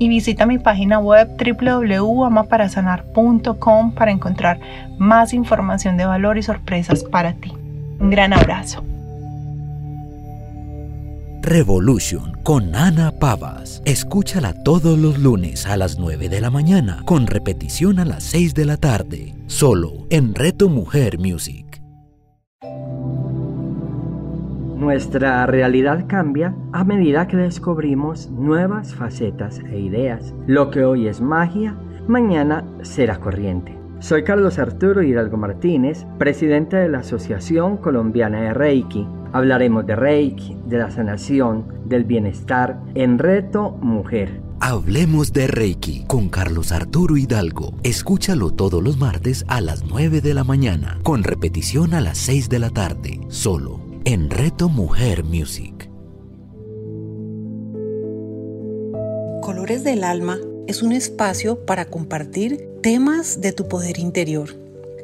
y 0.00 0.08
visita 0.08 0.46
mi 0.46 0.58
página 0.58 0.98
web 0.98 1.28
www.amaparasanar.com 1.38 3.92
para 3.92 4.10
encontrar 4.10 4.58
más 4.98 5.32
información 5.34 5.98
de 5.98 6.06
valor 6.06 6.38
y 6.38 6.42
sorpresas 6.42 7.04
para 7.04 7.34
ti. 7.34 7.52
Un 8.00 8.10
gran 8.10 8.32
abrazo. 8.32 8.82
Revolution 11.42 12.32
con 12.42 12.74
Ana 12.74 13.12
Pavas. 13.12 13.82
Escúchala 13.84 14.54
todos 14.62 14.98
los 14.98 15.18
lunes 15.18 15.66
a 15.66 15.76
las 15.76 15.98
9 15.98 16.30
de 16.30 16.40
la 16.40 16.48
mañana, 16.48 17.02
con 17.04 17.26
repetición 17.26 17.98
a 17.98 18.06
las 18.06 18.24
6 18.24 18.54
de 18.54 18.64
la 18.64 18.78
tarde, 18.78 19.34
solo 19.48 20.06
en 20.08 20.34
Reto 20.34 20.70
Mujer 20.70 21.18
Music. 21.18 21.69
Nuestra 24.90 25.46
realidad 25.46 26.06
cambia 26.08 26.52
a 26.72 26.82
medida 26.82 27.28
que 27.28 27.36
descubrimos 27.36 28.28
nuevas 28.28 28.92
facetas 28.92 29.60
e 29.70 29.78
ideas. 29.78 30.34
Lo 30.48 30.72
que 30.72 30.82
hoy 30.84 31.06
es 31.06 31.20
magia, 31.20 31.76
mañana 32.08 32.64
será 32.82 33.20
corriente. 33.20 33.78
Soy 34.00 34.24
Carlos 34.24 34.58
Arturo 34.58 35.00
Hidalgo 35.00 35.36
Martínez, 35.36 36.04
presidente 36.18 36.76
de 36.76 36.88
la 36.88 36.98
Asociación 36.98 37.76
Colombiana 37.76 38.40
de 38.40 38.52
Reiki 38.52 39.06
Hablaremos 39.32 39.86
de 39.86 39.94
Reiki, 39.94 40.56
de 40.66 40.78
la 40.78 40.90
sanación, 40.90 41.66
del 41.84 42.02
bienestar 42.02 42.80
en 42.96 43.20
Reto 43.20 43.70
Mujer. 43.70 44.40
Hablemos 44.58 45.32
de 45.32 45.46
Reiki 45.46 46.04
con 46.08 46.28
Carlos 46.28 46.72
Arturo 46.72 47.16
Hidalgo. 47.16 47.74
Escúchalo 47.84 48.50
todos 48.50 48.82
los 48.82 48.98
martes 48.98 49.44
a 49.46 49.60
las 49.60 49.84
9 49.84 50.20
de 50.20 50.34
la 50.34 50.42
mañana, 50.42 50.98
con 51.04 51.22
repetición 51.22 51.94
a 51.94 52.00
las 52.00 52.18
6 52.18 52.48
de 52.48 52.58
la 52.58 52.70
tarde, 52.70 53.20
solo 53.28 53.89
en 54.12 54.28
Reto 54.28 54.68
Mujer 54.68 55.24
Music. 55.24 55.88
Colores 59.40 59.84
del 59.84 60.04
Alma 60.04 60.38
es 60.66 60.82
un 60.82 60.92
espacio 60.92 61.64
para 61.64 61.84
compartir 61.84 62.68
temas 62.82 63.40
de 63.40 63.52
tu 63.52 63.68
poder 63.68 63.98
interior 63.98 64.60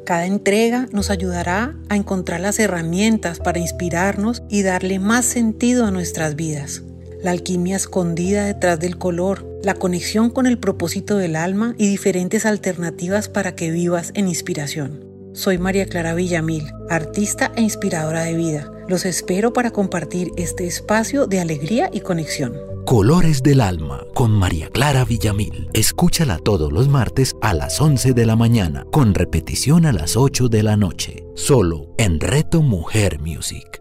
cada 0.07 0.25
entrega 0.25 0.87
nos 0.93 1.09
ayudará 1.09 1.75
a 1.89 1.97
encontrar 1.97 2.39
las 2.39 2.59
herramientas 2.59 3.39
para 3.39 3.59
inspirarnos 3.59 4.41
y 4.47 4.63
darle 4.63 4.99
más 4.99 5.25
sentido 5.25 5.85
a 5.85 5.91
nuestras 5.91 6.37
vidas. 6.37 6.81
La 7.21 7.31
alquimia 7.31 7.75
escondida 7.75 8.45
detrás 8.45 8.79
del 8.79 8.97
color, 8.97 9.45
la 9.63 9.73
conexión 9.73 10.29
con 10.29 10.47
el 10.47 10.59
propósito 10.59 11.17
del 11.17 11.35
alma 11.35 11.75
y 11.77 11.89
diferentes 11.89 12.45
alternativas 12.45 13.27
para 13.27 13.53
que 13.53 13.69
vivas 13.69 14.11
en 14.13 14.29
inspiración. 14.29 15.03
Soy 15.33 15.57
María 15.57 15.87
Clara 15.87 16.13
Villamil, 16.13 16.63
artista 16.89 17.51
e 17.57 17.61
inspiradora 17.61 18.23
de 18.23 18.35
vida. 18.35 18.71
Los 18.87 19.05
espero 19.05 19.51
para 19.51 19.71
compartir 19.71 20.31
este 20.37 20.65
espacio 20.65 21.27
de 21.27 21.41
alegría 21.41 21.89
y 21.91 21.99
conexión. 21.99 22.53
Colores 22.85 23.43
del 23.43 23.59
Alma 23.59 24.05
con 24.13 24.31
María 24.31 24.69
Clara 24.69 25.03
Villamil. 25.03 25.69
Escúchala 25.73 26.37
todos 26.37 26.71
los 26.71 26.87
martes 26.87 27.35
a 27.41 27.53
las 27.53 27.81
11 27.81 28.13
de 28.13 28.25
la 28.25 28.37
mañana, 28.37 28.85
con 28.89 29.13
repetición 29.13 29.85
a 29.85 29.91
las 29.91 30.15
8 30.15 30.47
de 30.47 30.63
la 30.63 30.77
noche, 30.77 31.25
solo 31.35 31.93
en 31.97 32.21
Reto 32.21 32.61
Mujer 32.61 33.19
Music. 33.19 33.76